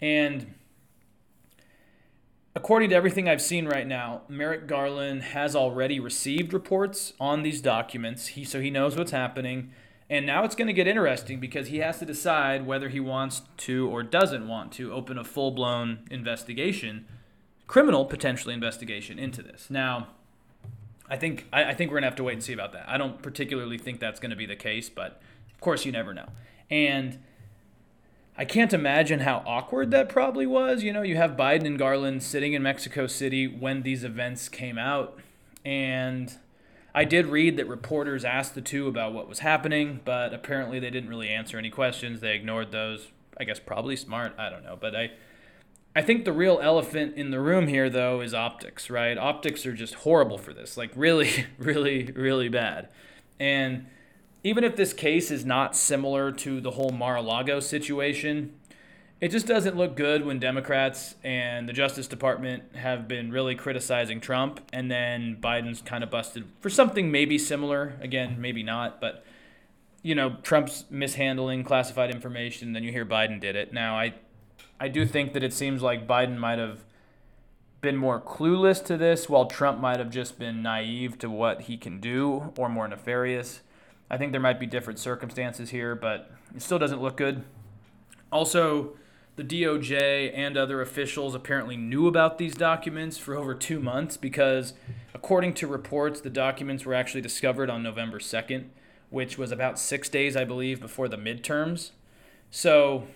And 0.00 0.54
according 2.54 2.90
to 2.90 2.96
everything 2.96 3.28
I've 3.28 3.42
seen 3.42 3.66
right 3.66 3.86
now, 3.86 4.22
Merrick 4.28 4.66
Garland 4.66 5.22
has 5.22 5.56
already 5.56 5.98
received 5.98 6.52
reports 6.52 7.12
on 7.18 7.42
these 7.42 7.60
documents, 7.60 8.28
he, 8.28 8.44
so 8.44 8.60
he 8.60 8.70
knows 8.70 8.96
what's 8.96 9.10
happening. 9.10 9.72
And 10.08 10.26
now 10.26 10.44
it's 10.44 10.54
going 10.54 10.66
to 10.68 10.74
get 10.74 10.86
interesting 10.86 11.40
because 11.40 11.68
he 11.68 11.78
has 11.78 11.98
to 11.98 12.04
decide 12.04 12.66
whether 12.66 12.90
he 12.90 13.00
wants 13.00 13.42
to 13.58 13.88
or 13.88 14.02
doesn't 14.02 14.46
want 14.46 14.70
to 14.72 14.92
open 14.92 15.18
a 15.18 15.24
full 15.24 15.50
blown 15.50 16.06
investigation, 16.10 17.06
criminal 17.66 18.04
potentially 18.04 18.54
investigation 18.54 19.18
into 19.18 19.42
this. 19.42 19.68
Now, 19.70 20.08
I 21.08 21.16
think 21.16 21.46
I, 21.52 21.64
I 21.64 21.74
think 21.74 21.90
we're 21.90 21.98
gonna 21.98 22.06
have 22.06 22.16
to 22.16 22.24
wait 22.24 22.34
and 22.34 22.42
see 22.42 22.52
about 22.52 22.72
that. 22.72 22.88
I 22.88 22.96
don't 22.96 23.20
particularly 23.22 23.78
think 23.78 24.00
that's 24.00 24.20
gonna 24.20 24.36
be 24.36 24.46
the 24.46 24.56
case, 24.56 24.88
but 24.88 25.20
of 25.52 25.60
course 25.60 25.84
you 25.84 25.92
never 25.92 26.14
know. 26.14 26.28
And 26.70 27.18
I 28.36 28.44
can't 28.44 28.72
imagine 28.72 29.20
how 29.20 29.44
awkward 29.46 29.90
that 29.92 30.08
probably 30.08 30.46
was. 30.46 30.82
You 30.82 30.92
know, 30.92 31.02
you 31.02 31.16
have 31.16 31.32
Biden 31.32 31.66
and 31.66 31.78
Garland 31.78 32.22
sitting 32.22 32.52
in 32.52 32.62
Mexico 32.62 33.06
City 33.06 33.46
when 33.46 33.82
these 33.82 34.02
events 34.02 34.48
came 34.48 34.76
out, 34.76 35.18
and 35.64 36.34
I 36.94 37.04
did 37.04 37.26
read 37.26 37.56
that 37.56 37.68
reporters 37.68 38.24
asked 38.24 38.54
the 38.54 38.60
two 38.60 38.88
about 38.88 39.12
what 39.12 39.28
was 39.28 39.40
happening, 39.40 40.00
but 40.04 40.32
apparently 40.32 40.78
they 40.78 40.90
didn't 40.90 41.10
really 41.10 41.28
answer 41.28 41.58
any 41.58 41.70
questions. 41.70 42.20
They 42.20 42.34
ignored 42.34 42.72
those. 42.72 43.08
I 43.38 43.44
guess 43.44 43.58
probably 43.58 43.96
smart. 43.96 44.34
I 44.38 44.48
don't 44.48 44.64
know, 44.64 44.78
but 44.80 44.94
I 44.94 45.10
I 45.96 46.02
think 46.02 46.24
the 46.24 46.32
real 46.32 46.58
elephant 46.60 47.16
in 47.16 47.30
the 47.30 47.38
room 47.38 47.68
here, 47.68 47.88
though, 47.88 48.20
is 48.20 48.34
optics, 48.34 48.90
right? 48.90 49.16
Optics 49.16 49.64
are 49.64 49.72
just 49.72 49.94
horrible 49.94 50.38
for 50.38 50.52
this, 50.52 50.76
like 50.76 50.90
really, 50.96 51.46
really, 51.58 52.10
really 52.14 52.48
bad. 52.48 52.88
And 53.38 53.86
even 54.42 54.64
if 54.64 54.76
this 54.76 54.92
case 54.92 55.30
is 55.30 55.44
not 55.44 55.76
similar 55.76 56.32
to 56.32 56.60
the 56.60 56.72
whole 56.72 56.90
Mar 56.90 57.16
a 57.16 57.22
Lago 57.22 57.60
situation, 57.60 58.54
it 59.20 59.30
just 59.30 59.46
doesn't 59.46 59.76
look 59.76 59.96
good 59.96 60.26
when 60.26 60.40
Democrats 60.40 61.14
and 61.22 61.68
the 61.68 61.72
Justice 61.72 62.08
Department 62.08 62.74
have 62.74 63.06
been 63.06 63.30
really 63.30 63.54
criticizing 63.54 64.20
Trump, 64.20 64.60
and 64.72 64.90
then 64.90 65.38
Biden's 65.40 65.80
kind 65.80 66.02
of 66.02 66.10
busted 66.10 66.44
for 66.60 66.68
something 66.68 67.10
maybe 67.10 67.38
similar. 67.38 67.96
Again, 68.00 68.36
maybe 68.38 68.62
not, 68.62 69.00
but 69.00 69.24
you 70.02 70.14
know, 70.14 70.36
Trump's 70.42 70.84
mishandling 70.90 71.64
classified 71.64 72.10
information, 72.10 72.72
then 72.72 72.82
you 72.82 72.92
hear 72.92 73.06
Biden 73.06 73.40
did 73.40 73.56
it. 73.56 73.72
Now, 73.72 73.96
I 73.96 74.12
I 74.80 74.88
do 74.88 75.06
think 75.06 75.32
that 75.32 75.42
it 75.42 75.52
seems 75.52 75.82
like 75.82 76.06
Biden 76.06 76.36
might 76.36 76.58
have 76.58 76.84
been 77.80 77.96
more 77.96 78.20
clueless 78.20 78.84
to 78.86 78.96
this, 78.96 79.28
while 79.28 79.46
Trump 79.46 79.78
might 79.78 79.98
have 79.98 80.10
just 80.10 80.38
been 80.38 80.62
naive 80.62 81.18
to 81.18 81.28
what 81.30 81.62
he 81.62 81.76
can 81.76 82.00
do 82.00 82.52
or 82.56 82.68
more 82.68 82.88
nefarious. 82.88 83.60
I 84.10 84.16
think 84.16 84.32
there 84.32 84.40
might 84.40 84.58
be 84.58 84.66
different 84.66 84.98
circumstances 84.98 85.70
here, 85.70 85.94
but 85.94 86.30
it 86.54 86.62
still 86.62 86.78
doesn't 86.78 87.02
look 87.02 87.16
good. 87.16 87.44
Also, 88.32 88.94
the 89.36 89.44
DOJ 89.44 90.32
and 90.34 90.56
other 90.56 90.80
officials 90.80 91.34
apparently 91.34 91.76
knew 91.76 92.06
about 92.06 92.38
these 92.38 92.54
documents 92.54 93.18
for 93.18 93.34
over 93.34 93.54
two 93.54 93.80
months 93.80 94.16
because, 94.16 94.74
according 95.12 95.54
to 95.54 95.66
reports, 95.66 96.20
the 96.20 96.30
documents 96.30 96.84
were 96.84 96.94
actually 96.94 97.20
discovered 97.20 97.68
on 97.68 97.82
November 97.82 98.18
2nd, 98.18 98.66
which 99.10 99.36
was 99.36 99.52
about 99.52 99.78
six 99.78 100.08
days, 100.08 100.36
I 100.36 100.44
believe, 100.44 100.80
before 100.80 101.08
the 101.08 101.16
midterms. 101.16 101.90
So, 102.50 103.08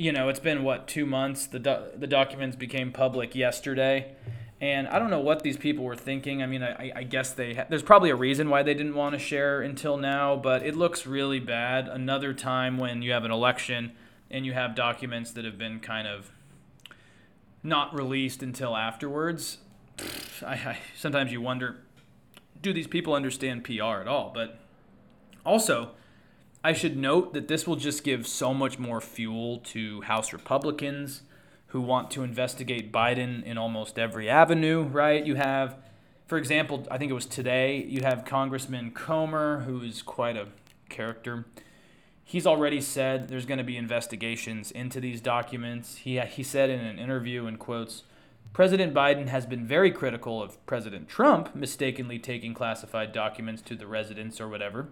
you 0.00 0.12
know, 0.12 0.30
it's 0.30 0.40
been 0.40 0.62
what 0.64 0.88
two 0.88 1.04
months. 1.04 1.46
The 1.46 1.58
do- 1.58 1.84
the 1.94 2.06
documents 2.06 2.56
became 2.56 2.90
public 2.90 3.34
yesterday, 3.34 4.14
And 4.58 4.88
I 4.88 4.98
don't 4.98 5.10
know 5.10 5.20
what 5.20 5.42
these 5.42 5.56
people 5.58 5.84
were 5.84 5.96
thinking. 5.96 6.42
I 6.42 6.46
mean, 6.46 6.62
I, 6.62 6.92
I 6.96 7.02
guess 7.02 7.32
they 7.32 7.54
ha- 7.54 7.66
there's 7.68 7.82
probably 7.82 8.10
a 8.10 8.16
reason 8.16 8.48
why 8.50 8.62
they 8.62 8.74
didn't 8.74 8.94
want 8.94 9.14
to 9.14 9.18
share 9.18 9.60
until 9.62 9.96
now, 9.98 10.36
but 10.36 10.62
it 10.62 10.74
looks 10.74 11.06
really 11.06 11.38
bad. 11.40 11.86
Another 11.88 12.32
time 12.34 12.78
when 12.78 13.02
you 13.02 13.12
have 13.12 13.24
an 13.24 13.30
election 13.30 13.92
and 14.30 14.46
you 14.46 14.52
have 14.54 14.74
documents 14.74 15.32
that 15.32 15.44
have 15.44 15.58
been 15.58 15.80
kind 15.80 16.06
of 16.08 16.30
not 17.62 17.94
released 17.94 18.42
until 18.42 18.76
afterwards. 18.76 19.58
I, 20.46 20.54
I 20.54 20.78
sometimes 20.96 21.30
you 21.32 21.40
wonder, 21.42 21.76
do 22.62 22.72
these 22.72 22.86
people 22.86 23.12
understand 23.14 23.64
PR 23.64 24.00
at 24.00 24.08
all? 24.08 24.30
But 24.34 24.58
also, 25.44 25.92
I 26.62 26.74
should 26.74 26.96
note 26.96 27.32
that 27.32 27.48
this 27.48 27.66
will 27.66 27.76
just 27.76 28.04
give 28.04 28.26
so 28.26 28.52
much 28.52 28.78
more 28.78 29.00
fuel 29.00 29.58
to 29.58 30.02
House 30.02 30.32
Republicans 30.32 31.22
who 31.68 31.80
want 31.80 32.10
to 32.10 32.22
investigate 32.22 32.92
Biden 32.92 33.42
in 33.44 33.56
almost 33.56 33.98
every 33.98 34.28
avenue, 34.28 34.82
right? 34.82 35.24
You 35.24 35.36
have, 35.36 35.76
for 36.26 36.36
example, 36.36 36.86
I 36.90 36.98
think 36.98 37.10
it 37.10 37.14
was 37.14 37.24
today, 37.24 37.82
you 37.84 38.02
have 38.02 38.26
Congressman 38.26 38.90
Comer, 38.90 39.60
who 39.60 39.80
is 39.82 40.02
quite 40.02 40.36
a 40.36 40.48
character. 40.90 41.46
He's 42.24 42.46
already 42.46 42.82
said 42.82 43.28
there's 43.28 43.46
going 43.46 43.58
to 43.58 43.64
be 43.64 43.78
investigations 43.78 44.70
into 44.70 45.00
these 45.00 45.22
documents. 45.22 45.96
He, 45.96 46.20
he 46.20 46.42
said 46.42 46.68
in 46.68 46.80
an 46.80 46.98
interview, 46.98 47.46
in 47.46 47.56
quotes, 47.56 48.02
President 48.52 48.92
Biden 48.92 49.28
has 49.28 49.46
been 49.46 49.64
very 49.64 49.90
critical 49.90 50.42
of 50.42 50.64
President 50.66 51.08
Trump 51.08 51.54
mistakenly 51.54 52.18
taking 52.18 52.52
classified 52.52 53.12
documents 53.12 53.62
to 53.62 53.76
the 53.76 53.86
residence 53.86 54.40
or 54.40 54.48
whatever, 54.48 54.88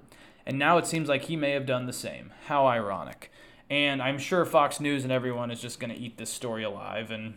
and 0.49 0.59
now 0.59 0.79
it 0.79 0.87
seems 0.87 1.11
like 1.11 1.25
he 1.25 1.37
may 1.37 1.51
have 1.51 1.67
done 1.67 1.85
the 1.85 1.93
same. 1.93 2.33
How 2.47 2.67
ironic. 2.67 3.31
And 3.69 4.01
I'm 4.01 4.19
sure 4.19 4.47
Fox 4.47 4.81
News 4.81 5.05
and 5.05 5.13
everyone 5.13 5.51
is 5.51 5.61
just 5.61 5.79
going 5.79 5.95
to 5.95 6.01
eat 6.01 6.17
this 6.17 6.31
story 6.31 6.65
alive 6.65 7.11
and 7.11 7.35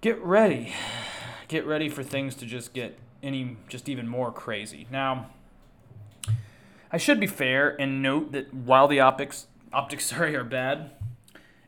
get 0.00 0.22
ready. 0.22 0.72
Get 1.48 1.64
ready 1.64 1.88
for 1.88 2.02
things 2.02 2.34
to 2.36 2.44
just 2.44 2.74
get 2.74 2.98
any 3.22 3.56
just 3.68 3.88
even 3.88 4.08
more 4.08 4.32
crazy. 4.32 4.88
Now, 4.90 5.30
I 6.90 6.96
should 6.96 7.20
be 7.20 7.28
fair 7.28 7.80
and 7.80 8.02
note 8.02 8.32
that 8.32 8.52
while 8.52 8.88
the 8.88 8.98
optics 8.98 9.46
optics 9.72 10.06
sorry 10.10 10.34
are 10.34 10.42
bad, 10.42 10.90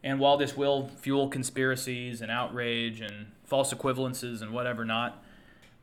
and 0.02 0.18
while 0.18 0.36
this 0.36 0.56
will 0.56 0.88
fuel 0.88 1.28
conspiracies 1.28 2.20
and 2.20 2.28
outrage 2.28 3.00
and 3.00 3.26
false 3.44 3.72
equivalences 3.72 4.42
and 4.42 4.50
whatever 4.50 4.84
not, 4.84 5.22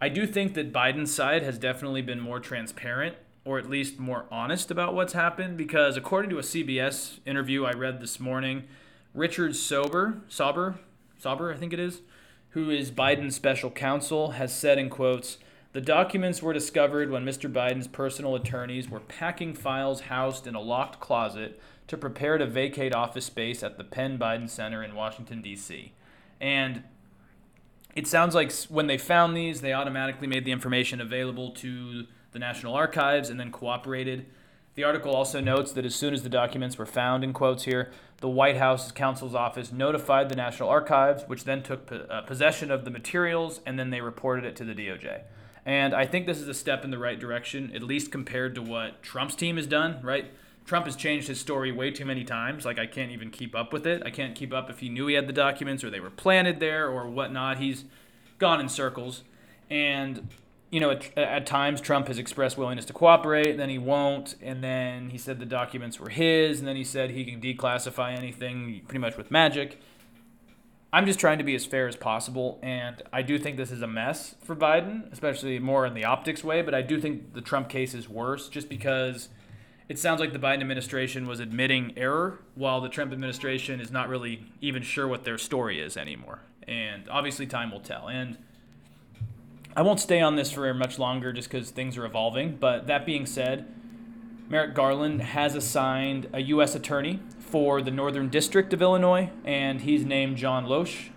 I 0.01 0.09
do 0.09 0.27
think 0.27 0.55
that 0.55 0.73
Biden's 0.73 1.15
side 1.15 1.41
has 1.41 1.57
definitely 1.57 2.01
been 2.01 2.19
more 2.19 2.41
transparent 2.41 3.15
or 3.45 3.59
at 3.59 3.69
least 3.69 3.99
more 3.99 4.25
honest 4.31 4.71
about 4.71 4.95
what's 4.95 5.13
happened 5.13 5.55
because 5.55 5.95
according 5.95 6.31
to 6.31 6.39
a 6.39 6.41
CBS 6.41 7.19
interview 7.25 7.63
I 7.63 7.71
read 7.71 8.01
this 8.01 8.19
morning, 8.19 8.63
Richard 9.13 9.55
Sober, 9.55 10.21
Sauber, 10.27 10.79
Sauber, 11.17 11.53
I 11.53 11.55
think 11.55 11.71
it 11.71 11.79
is, 11.79 12.01
who 12.49 12.69
is 12.69 12.91
Biden's 12.91 13.35
special 13.35 13.69
counsel, 13.69 14.31
has 14.31 14.53
said 14.53 14.77
in 14.77 14.89
quotes, 14.89 15.37
the 15.73 15.81
documents 15.81 16.41
were 16.41 16.53
discovered 16.53 17.11
when 17.11 17.25
Mr. 17.25 17.51
Biden's 17.51 17.87
personal 17.87 18.35
attorneys 18.35 18.89
were 18.89 19.01
packing 19.01 19.53
files 19.53 20.01
housed 20.01 20.47
in 20.47 20.55
a 20.55 20.61
locked 20.61 20.99
closet 20.99 21.59
to 21.87 21.97
prepare 21.97 22.37
to 22.37 22.45
vacate 22.45 22.95
office 22.95 23.25
space 23.25 23.61
at 23.61 23.77
the 23.77 23.83
Penn 23.83 24.17
Biden 24.17 24.49
Center 24.49 24.81
in 24.81 24.95
Washington, 24.95 25.41
D.C. 25.41 25.91
And 26.41 26.83
it 27.93 28.07
sounds 28.07 28.35
like 28.35 28.53
when 28.69 28.87
they 28.87 28.97
found 28.97 29.35
these, 29.35 29.61
they 29.61 29.73
automatically 29.73 30.27
made 30.27 30.45
the 30.45 30.51
information 30.51 30.99
available 30.99 31.51
to 31.51 32.07
the 32.35 32.39
National 32.39 32.75
Archives, 32.75 33.29
and 33.29 33.39
then 33.39 33.49
cooperated. 33.49 34.27
The 34.75 34.83
article 34.83 35.15
also 35.15 35.39
notes 35.39 35.71
that 35.71 35.85
as 35.85 35.95
soon 35.95 36.13
as 36.13 36.21
the 36.21 36.29
documents 36.29 36.77
were 36.77 36.85
found, 36.85 37.23
in 37.23 37.31
quotes 37.31 37.63
here, 37.63 37.91
the 38.17 38.27
White 38.27 38.57
House 38.57 38.91
counsel's 38.91 39.33
office 39.33 39.71
notified 39.71 40.27
the 40.27 40.35
National 40.35 40.67
Archives, 40.67 41.23
which 41.27 41.45
then 41.45 41.63
took 41.63 41.89
uh, 41.91 42.21
possession 42.21 42.71
of 42.71 42.83
the 42.83 42.91
materials 42.91 43.61
and 43.65 43.79
then 43.79 43.89
they 43.89 44.01
reported 44.01 44.43
it 44.43 44.55
to 44.57 44.65
the 44.65 44.75
DOJ. 44.75 45.21
And 45.65 45.95
I 45.95 46.05
think 46.05 46.27
this 46.27 46.39
is 46.39 46.49
a 46.49 46.53
step 46.53 46.83
in 46.83 46.91
the 46.91 46.97
right 46.97 47.17
direction, 47.17 47.71
at 47.73 47.81
least 47.81 48.11
compared 48.11 48.53
to 48.55 48.61
what 48.61 49.01
Trump's 49.01 49.35
team 49.35 49.55
has 49.55 49.65
done, 49.65 49.99
right? 50.03 50.25
Trump 50.65 50.85
has 50.87 50.97
changed 50.97 51.29
his 51.29 51.39
story 51.39 51.71
way 51.71 51.89
too 51.89 52.05
many 52.05 52.25
times. 52.25 52.65
Like, 52.65 52.77
I 52.77 52.85
can't 52.85 53.11
even 53.11 53.31
keep 53.31 53.55
up 53.55 53.71
with 53.71 53.87
it. 53.87 54.03
I 54.05 54.09
can't 54.09 54.35
keep 54.35 54.53
up 54.53 54.69
if 54.69 54.79
he 54.79 54.89
knew 54.89 55.07
he 55.07 55.15
had 55.15 55.27
the 55.27 55.33
documents 55.33 55.85
or 55.85 55.89
they 55.89 56.01
were 56.01 56.09
planted 56.09 56.59
there 56.59 56.89
or 56.89 57.07
whatnot. 57.07 57.59
He's 57.59 57.85
gone 58.39 58.59
in 58.59 58.67
circles. 58.67 59.23
And 59.69 60.27
you 60.75 60.81
know, 60.81 60.89
at, 60.91 61.17
at, 61.17 61.45
times 61.45 61.79
Trump 61.79 62.09
has 62.09 62.17
expressed 62.17 62.57
willingness 62.57 62.83
to 62.83 62.91
cooperate, 62.91 63.55
then 63.55 63.69
he 63.69 63.77
won't, 63.77 64.35
and 64.41 64.61
then 64.61 65.09
he 65.09 65.17
said 65.17 65.39
the 65.39 65.45
documents 65.45 66.01
were 66.01 66.09
his, 66.09 66.59
and 66.59 66.67
then 66.67 66.75
he 66.75 66.83
said 66.83 67.11
he 67.11 67.23
can 67.23 67.39
declassify 67.39 68.13
anything 68.13 68.81
pretty 68.85 68.99
much 68.99 69.15
with 69.15 69.31
magic. 69.31 69.79
I'm 70.91 71.05
just 71.05 71.17
trying 71.17 71.37
to 71.37 71.45
be 71.45 71.55
as 71.55 71.65
fair 71.65 71.87
as 71.87 71.95
possible, 71.95 72.59
and 72.61 73.01
I 73.13 73.21
do 73.21 73.39
think 73.39 73.55
this 73.55 73.71
is 73.71 73.81
a 73.81 73.87
mess 73.87 74.35
for 74.43 74.53
Biden, 74.53 75.09
especially 75.13 75.59
more 75.59 75.85
in 75.85 75.93
the 75.93 76.03
optics 76.03 76.43
way, 76.43 76.61
but 76.61 76.75
I 76.75 76.81
do 76.81 76.99
think 76.99 77.35
the 77.35 77.41
Trump 77.41 77.69
case 77.69 77.93
is 77.93 78.09
worse 78.09 78.49
just 78.49 78.67
because 78.67 79.29
it 79.87 79.97
sounds 79.97 80.19
like 80.19 80.33
the 80.33 80.39
Biden 80.39 80.59
administration 80.59 81.25
was 81.25 81.39
admitting 81.39 81.93
error 81.95 82.41
while 82.55 82.81
the 82.81 82.89
Trump 82.89 83.13
administration 83.13 83.79
is 83.79 83.91
not 83.91 84.09
really 84.09 84.43
even 84.59 84.83
sure 84.83 85.07
what 85.07 85.23
their 85.23 85.37
story 85.37 85.79
is 85.79 85.95
anymore. 85.95 86.41
And 86.67 87.07
obviously, 87.07 87.47
time 87.47 87.71
will 87.71 87.79
tell. 87.79 88.09
And 88.09 88.37
I 89.77 89.81
won't 89.81 89.99
stay 89.99 90.21
on 90.21 90.37
this 90.37 90.51
for 90.51 90.73
much 90.73 90.97
longer 90.97 91.33
just 91.33 91.49
because 91.49 91.69
things 91.69 91.97
are 91.97 92.05
evolving. 92.05 92.55
But 92.55 92.87
that 92.87 93.05
being 93.05 93.25
said, 93.25 93.67
Merrick 94.47 94.73
Garland 94.73 95.21
has 95.21 95.53
assigned 95.53 96.29
a 96.31 96.39
U.S. 96.43 96.75
attorney 96.75 97.19
for 97.39 97.81
the 97.81 97.91
Northern 97.91 98.29
District 98.29 98.71
of 98.71 98.81
Illinois, 98.81 99.31
and 99.43 99.81
he's 99.81 100.05
named 100.05 100.37
John 100.37 100.65
Lausch. 100.65 101.09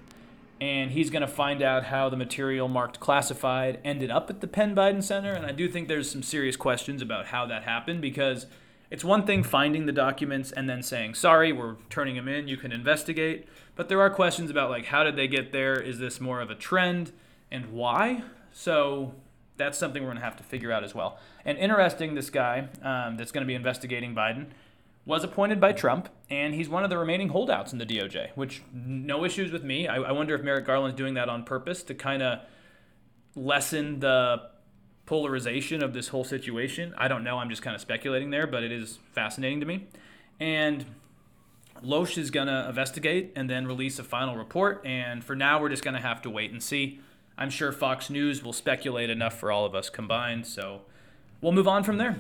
And 0.61 0.91
he's 0.91 1.09
going 1.09 1.23
to 1.23 1.29
find 1.29 1.63
out 1.63 1.85
how 1.85 2.09
the 2.09 2.17
material 2.17 2.67
marked 2.67 2.99
classified 2.99 3.79
ended 3.85 4.11
up 4.11 4.29
at 4.29 4.41
the 4.41 4.49
Penn 4.49 4.75
Biden 4.75 5.05
Center. 5.05 5.33
And 5.33 5.47
I 5.47 5.53
do 5.53 5.69
think 5.69 5.87
there's 5.87 6.11
some 6.11 6.25
serious 6.25 6.57
questions 6.57 7.01
about 7.01 7.27
how 7.27 7.47
that 7.47 7.63
happened 7.63 8.01
because 8.01 8.47
it's 8.91 9.05
one 9.05 9.25
thing 9.25 9.45
finding 9.45 9.87
the 9.87 9.93
documents 9.93 10.51
and 10.51 10.69
then 10.69 10.83
saying, 10.83 11.15
sorry, 11.15 11.53
we're 11.53 11.77
turning 11.91 12.17
them 12.17 12.27
in, 12.27 12.49
you 12.49 12.57
can 12.57 12.73
investigate. 12.73 13.47
But 13.77 13.89
there 13.89 14.01
are 14.01 14.11
questions 14.11 14.51
about, 14.51 14.69
like, 14.69 14.87
how 14.87 15.05
did 15.05 15.15
they 15.15 15.29
get 15.29 15.53
there? 15.53 15.79
Is 15.79 16.01
this 16.01 16.21
more 16.21 16.41
of 16.41 16.51
a 16.51 16.57
trend? 16.57 17.13
And 17.53 17.67
why? 17.67 18.25
So 18.59 19.15
that's 19.57 19.79
something 19.79 20.03
we're 20.03 20.09
going 20.09 20.19
to 20.19 20.25
have 20.25 20.37
to 20.37 20.43
figure 20.43 20.73
out 20.73 20.83
as 20.83 20.93
well. 20.93 21.17
And 21.45 21.57
interesting, 21.59 22.17
this 22.17 22.29
guy 22.29 22.67
um, 22.83 23.17
that's 23.17 23.31
going 23.31 23.43
to 23.43 23.47
be 23.47 23.55
investigating 23.55 24.17
Biden 24.17 24.47
was 25.07 25.23
appointed 25.23 25.61
by 25.61 25.71
Trump, 25.71 26.09
and 26.29 26.57
he's 26.57 26.69
one 26.69 26.83
of 26.83 26.91
the 26.91 26.99
remaining 26.99 27.29
holdouts 27.29 27.73
in 27.73 27.79
the 27.79 27.87
DOJ, 27.87 28.31
which 28.35 28.63
no 28.75 29.25
issues 29.25 29.53
with 29.53 29.63
me. 29.63 29.87
I, 29.87 29.99
I 29.99 30.11
wonder 30.11 30.35
if 30.35 30.43
Merrick 30.43 30.67
Garland's 30.67 30.97
doing 30.97 31.15
that 31.15 31.29
on 31.29 31.45
purpose 31.45 31.85
to 31.85 31.95
kind 31.95 32.21
of 32.21 32.41
lessen 33.37 34.01
the 34.01 34.51
polarization 35.07 35.81
of 35.81 35.93
this 35.93 36.09
whole 36.09 36.25
situation. 36.25 36.93
I 36.99 37.07
don't 37.07 37.23
know. 37.23 37.39
I'm 37.39 37.51
just 37.51 37.63
kind 37.63 37.77
of 37.77 37.81
speculating 37.81 38.31
there, 38.31 38.49
but 38.49 38.65
it 38.65 38.73
is 38.73 38.99
fascinating 39.13 39.61
to 39.61 39.67
me. 39.67 39.87
And 40.41 40.85
Lausch 41.81 42.19
is 42.19 42.33
going 42.33 42.49
to 42.49 42.69
investigate 42.69 43.33
and 43.37 43.49
then 43.49 43.69
release 43.69 44.01
a 44.01 44.05
final 44.05 44.37
report. 44.37 44.85
And 44.85 45.23
for 45.23 45.37
now, 45.37 45.61
we're 45.61 45.69
just 45.69 45.85
going 45.85 45.95
to 45.95 46.03
have 46.03 46.23
to 46.23 46.31
wait 46.31 46.51
and 46.51 46.61
see. 46.61 47.01
I'm 47.39 47.51
sure 47.51 47.71
Fox 47.71 48.11
News 48.11 48.43
will 48.43 48.53
speculate 48.53 49.11
enough 49.11 49.39
for 49.39 49.53
all 49.53 49.65
of 49.65 49.75
us 49.75 49.89
combined, 49.89 50.45
so 50.45 50.83
we'll 51.41 51.53
move 51.53 51.69
on 51.69 51.85
from 51.85 51.97
there. 51.97 52.19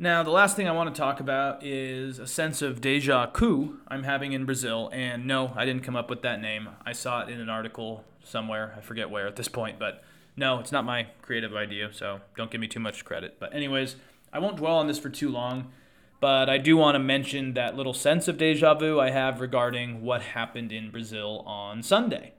Now, 0.00 0.24
the 0.24 0.30
last 0.30 0.56
thing 0.56 0.68
I 0.68 0.72
want 0.72 0.92
to 0.92 1.00
talk 1.00 1.20
about 1.20 1.64
is 1.64 2.18
a 2.18 2.26
sense 2.26 2.60
of 2.60 2.80
deja 2.80 3.30
vu 3.30 3.78
I'm 3.86 4.02
having 4.02 4.32
in 4.32 4.44
Brazil. 4.44 4.90
And 4.92 5.26
no, 5.26 5.52
I 5.56 5.64
didn't 5.64 5.82
come 5.82 5.96
up 5.96 6.10
with 6.10 6.22
that 6.22 6.40
name. 6.40 6.68
I 6.84 6.92
saw 6.92 7.22
it 7.22 7.28
in 7.28 7.40
an 7.40 7.48
article 7.48 8.04
somewhere. 8.22 8.74
I 8.76 8.80
forget 8.80 9.10
where 9.10 9.26
at 9.26 9.36
this 9.36 9.48
point, 9.48 9.78
but 9.78 10.04
no, 10.36 10.58
it's 10.58 10.70
not 10.70 10.84
my 10.84 11.08
creative 11.22 11.54
idea, 11.54 11.92
so 11.92 12.20
don't 12.36 12.50
give 12.50 12.60
me 12.60 12.68
too 12.68 12.78
much 12.80 13.04
credit. 13.04 13.38
But, 13.40 13.54
anyways, 13.54 13.96
I 14.32 14.38
won't 14.38 14.56
dwell 14.56 14.76
on 14.76 14.86
this 14.86 15.00
for 15.00 15.08
too 15.08 15.30
long, 15.30 15.72
but 16.20 16.48
I 16.48 16.58
do 16.58 16.76
want 16.76 16.94
to 16.96 17.00
mention 17.00 17.54
that 17.54 17.76
little 17.76 17.94
sense 17.94 18.28
of 18.28 18.38
deja 18.38 18.74
vu 18.74 19.00
I 19.00 19.10
have 19.10 19.40
regarding 19.40 20.02
what 20.02 20.22
happened 20.22 20.70
in 20.72 20.90
Brazil 20.90 21.44
on 21.46 21.82
Sunday. 21.82 22.34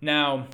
Now, 0.00 0.48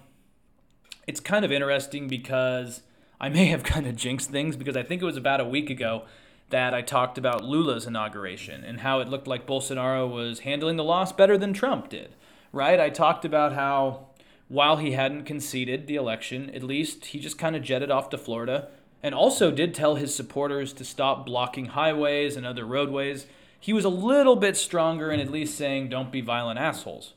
it's 1.11 1.19
kind 1.19 1.45
of 1.45 1.51
interesting 1.51 2.07
because 2.07 2.83
I 3.21 3.29
may 3.29 3.47
have 3.47 3.63
kind 3.75 3.85
of 3.89 3.97
jinxed 3.97 4.31
things 4.31 4.57
because 4.57 4.77
I 4.77 4.85
think 4.85 5.03
it 5.03 5.05
was 5.05 5.17
about 5.17 5.41
a 5.41 5.45
week 5.45 5.69
ago 5.69 6.05
that 6.51 6.73
I 6.73 6.83
talked 6.83 7.19
about 7.19 7.43
Lula's 7.43 7.85
inauguration 7.85 8.63
and 8.63 8.81
how 8.81 9.01
it 9.01 9.09
looked 9.09 9.27
like 9.27 9.45
Bolsonaro 9.45 10.09
was 10.09 10.41
handling 10.41 10.77
the 10.77 10.85
loss 10.85 11.13
better 11.13 11.37
than 11.37 11.53
Trump 11.53 11.89
did, 11.89 12.15
right? 12.53 12.79
I 12.79 12.91
talked 12.91 13.25
about 13.25 13.55
how 13.55 14.07
while 14.47 14.77
he 14.77 14.93
hadn't 14.93 15.25
conceded 15.25 15.89
the 15.89 15.97
election, 15.97 16.49
at 16.51 16.63
least 16.63 17.07
he 17.07 17.19
just 17.19 17.39
kind 17.39 17.57
of 17.57 17.63
jetted 17.63 17.91
off 17.91 18.09
to 18.11 18.19
Florida 18.19 18.69
and 19.03 19.13
also 19.13 19.51
did 19.51 19.75
tell 19.75 19.97
his 19.97 20.15
supporters 20.15 20.73
to 20.75 20.85
stop 20.85 21.27
blocking 21.27 21.67
highways 21.67 22.37
and 22.37 22.47
other 22.47 22.65
roadways. 22.65 23.27
He 23.59 23.73
was 23.73 23.85
a 23.85 23.89
little 23.89 24.37
bit 24.37 24.57
stronger 24.57 25.11
in 25.11 25.19
at 25.19 25.31
least 25.31 25.59
saying, 25.59 25.89
don't 25.89 26.13
be 26.13 26.21
violent 26.21 26.61
assholes. 26.61 27.15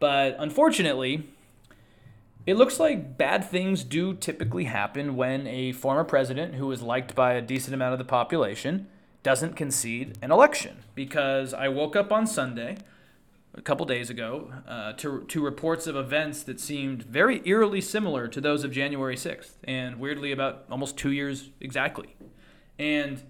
But 0.00 0.34
unfortunately, 0.40 1.28
it 2.46 2.56
looks 2.56 2.78
like 2.78 3.18
bad 3.18 3.44
things 3.44 3.82
do 3.84 4.14
typically 4.14 4.64
happen 4.64 5.16
when 5.16 5.46
a 5.46 5.72
former 5.72 6.04
president 6.04 6.54
who 6.54 6.70
is 6.70 6.80
liked 6.80 7.14
by 7.14 7.32
a 7.32 7.42
decent 7.42 7.74
amount 7.74 7.92
of 7.92 7.98
the 7.98 8.04
population 8.04 8.86
doesn't 9.22 9.56
concede 9.56 10.16
an 10.22 10.30
election. 10.30 10.84
Because 10.94 11.52
I 11.52 11.68
woke 11.68 11.96
up 11.96 12.12
on 12.12 12.26
Sunday, 12.26 12.76
a 13.56 13.62
couple 13.62 13.86
days 13.86 14.10
ago 14.10 14.52
uh, 14.68 14.92
to, 14.92 15.24
to 15.24 15.42
reports 15.42 15.86
of 15.86 15.96
events 15.96 16.42
that 16.42 16.60
seemed 16.60 17.02
very 17.02 17.40
eerily 17.44 17.80
similar 17.80 18.28
to 18.28 18.40
those 18.40 18.64
of 18.64 18.70
January 18.70 19.16
6th, 19.16 19.54
and 19.64 19.98
weirdly 19.98 20.30
about 20.30 20.64
almost 20.70 20.96
two 20.96 21.10
years 21.10 21.50
exactly. 21.60 22.14
And 22.78 23.22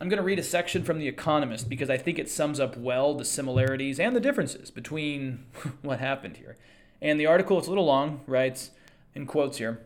I'm 0.00 0.08
going 0.08 0.18
to 0.18 0.24
read 0.24 0.40
a 0.40 0.42
section 0.42 0.82
from 0.82 0.98
The 0.98 1.06
Economist 1.06 1.68
because 1.68 1.88
I 1.88 1.96
think 1.96 2.18
it 2.18 2.28
sums 2.28 2.58
up 2.58 2.76
well 2.76 3.14
the 3.14 3.24
similarities 3.24 4.00
and 4.00 4.16
the 4.16 4.20
differences 4.20 4.70
between 4.70 5.44
what 5.82 6.00
happened 6.00 6.38
here. 6.38 6.56
And 7.02 7.18
the 7.18 7.26
article, 7.26 7.58
it's 7.58 7.66
a 7.66 7.70
little 7.70 7.84
long, 7.84 8.20
writes 8.28 8.70
in 9.12 9.26
quotes 9.26 9.58
here 9.58 9.80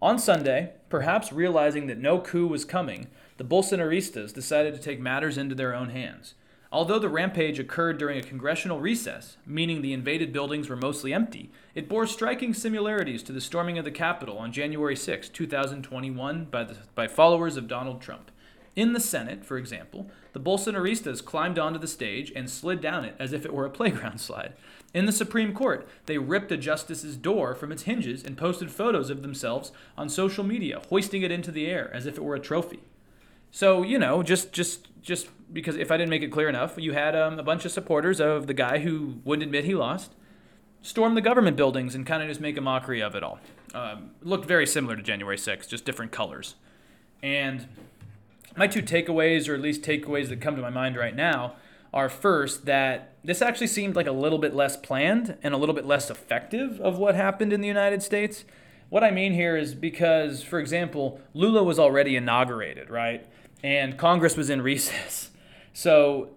On 0.00 0.20
Sunday, 0.20 0.74
perhaps 0.88 1.32
realizing 1.32 1.88
that 1.88 1.98
no 1.98 2.20
coup 2.20 2.46
was 2.46 2.64
coming, 2.64 3.08
the 3.38 3.44
Bolsonaristas 3.44 4.32
decided 4.32 4.72
to 4.74 4.80
take 4.80 5.00
matters 5.00 5.36
into 5.36 5.56
their 5.56 5.74
own 5.74 5.90
hands. 5.90 6.34
Although 6.72 7.00
the 7.00 7.08
rampage 7.08 7.58
occurred 7.58 7.98
during 7.98 8.16
a 8.16 8.22
congressional 8.22 8.78
recess, 8.78 9.36
meaning 9.44 9.82
the 9.82 9.92
invaded 9.92 10.32
buildings 10.32 10.68
were 10.68 10.76
mostly 10.76 11.12
empty, 11.12 11.50
it 11.74 11.88
bore 11.88 12.06
striking 12.06 12.54
similarities 12.54 13.24
to 13.24 13.32
the 13.32 13.40
storming 13.40 13.76
of 13.76 13.84
the 13.84 13.90
Capitol 13.90 14.38
on 14.38 14.52
January 14.52 14.94
6, 14.94 15.28
2021, 15.30 16.44
by, 16.44 16.62
the, 16.62 16.76
by 16.94 17.08
followers 17.08 17.56
of 17.56 17.66
Donald 17.66 18.00
Trump. 18.00 18.30
In 18.76 18.92
the 18.92 19.00
Senate, 19.00 19.44
for 19.44 19.58
example, 19.58 20.08
the 20.32 20.38
Bolsonaristas 20.38 21.24
climbed 21.24 21.58
onto 21.58 21.80
the 21.80 21.88
stage 21.88 22.32
and 22.36 22.48
slid 22.48 22.80
down 22.80 23.04
it 23.04 23.16
as 23.18 23.32
if 23.32 23.44
it 23.44 23.52
were 23.52 23.66
a 23.66 23.70
playground 23.70 24.20
slide. 24.20 24.52
In 24.92 25.06
the 25.06 25.12
Supreme 25.12 25.52
Court, 25.52 25.86
they 26.06 26.18
ripped 26.18 26.50
a 26.50 26.56
justice's 26.56 27.16
door 27.16 27.54
from 27.54 27.70
its 27.70 27.84
hinges 27.84 28.24
and 28.24 28.36
posted 28.36 28.70
photos 28.70 29.08
of 29.08 29.22
themselves 29.22 29.70
on 29.96 30.08
social 30.08 30.42
media, 30.42 30.80
hoisting 30.88 31.22
it 31.22 31.30
into 31.30 31.52
the 31.52 31.66
air 31.66 31.90
as 31.94 32.06
if 32.06 32.16
it 32.16 32.24
were 32.24 32.34
a 32.34 32.40
trophy. 32.40 32.80
So 33.52 33.82
you 33.82 33.98
know, 33.98 34.22
just 34.22 34.52
just 34.52 34.88
just 35.00 35.28
because 35.52 35.76
if 35.76 35.90
I 35.90 35.96
didn't 35.96 36.10
make 36.10 36.22
it 36.22 36.32
clear 36.32 36.48
enough, 36.48 36.74
you 36.76 36.92
had 36.92 37.16
um, 37.16 37.38
a 37.38 37.42
bunch 37.42 37.64
of 37.64 37.72
supporters 37.72 38.20
of 38.20 38.46
the 38.46 38.54
guy 38.54 38.78
who 38.78 39.20
wouldn't 39.24 39.44
admit 39.44 39.64
he 39.64 39.74
lost, 39.74 40.12
storm 40.82 41.14
the 41.14 41.20
government 41.20 41.56
buildings 41.56 41.94
and 41.94 42.06
kind 42.06 42.22
of 42.22 42.28
just 42.28 42.40
make 42.40 42.56
a 42.56 42.60
mockery 42.60 43.00
of 43.00 43.14
it 43.14 43.22
all. 43.22 43.38
Um, 43.74 44.10
looked 44.22 44.46
very 44.46 44.66
similar 44.66 44.96
to 44.96 45.02
January 45.02 45.36
6th, 45.36 45.68
just 45.68 45.84
different 45.84 46.12
colors. 46.12 46.56
And 47.22 47.68
my 48.56 48.66
two 48.66 48.82
takeaways, 48.82 49.48
or 49.48 49.54
at 49.54 49.60
least 49.60 49.82
takeaways 49.82 50.28
that 50.28 50.40
come 50.40 50.56
to 50.56 50.62
my 50.62 50.70
mind 50.70 50.96
right 50.96 51.14
now, 51.14 51.54
are 51.92 52.08
first 52.08 52.66
that 52.66 53.09
this 53.22 53.42
actually 53.42 53.66
seemed 53.66 53.96
like 53.96 54.06
a 54.06 54.12
little 54.12 54.38
bit 54.38 54.54
less 54.54 54.76
planned 54.76 55.36
and 55.42 55.54
a 55.54 55.56
little 55.56 55.74
bit 55.74 55.86
less 55.86 56.10
effective 56.10 56.80
of 56.80 56.98
what 56.98 57.14
happened 57.14 57.52
in 57.52 57.60
the 57.60 57.68
United 57.68 58.02
States. 58.02 58.44
What 58.88 59.04
I 59.04 59.10
mean 59.10 59.34
here 59.34 59.56
is 59.56 59.74
because, 59.74 60.42
for 60.42 60.58
example, 60.58 61.20
Lula 61.34 61.62
was 61.62 61.78
already 61.78 62.16
inaugurated, 62.16 62.90
right? 62.90 63.26
and 63.62 63.98
Congress 63.98 64.36
was 64.36 64.50
in 64.50 64.62
recess. 64.72 65.30
So 65.72 66.30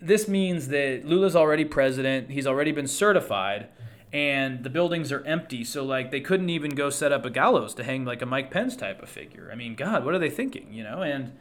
this 0.00 0.28
means 0.28 0.68
that 0.68 1.04
Lula's 1.04 1.36
already 1.36 1.64
president, 1.64 2.30
he's 2.30 2.46
already 2.46 2.72
been 2.72 2.86
certified, 2.86 3.68
and 4.12 4.62
the 4.62 4.70
buildings 4.70 5.10
are 5.10 5.24
empty. 5.24 5.64
So 5.64 5.84
like 5.84 6.10
they 6.10 6.20
couldn't 6.20 6.50
even 6.50 6.74
go 6.74 6.90
set 6.90 7.12
up 7.12 7.24
a 7.24 7.30
gallows 7.30 7.74
to 7.74 7.84
hang 7.84 8.04
like 8.04 8.22
a 8.22 8.26
Mike 8.26 8.50
Pence 8.50 8.76
type 8.76 9.02
of 9.02 9.08
figure. 9.08 9.48
I 9.50 9.54
mean, 9.54 9.74
God, 9.74 10.04
what 10.04 10.14
are 10.14 10.18
they 10.18 10.30
thinking? 10.30 10.72
You 10.72 10.84
know, 10.84 11.02
and 11.02 11.32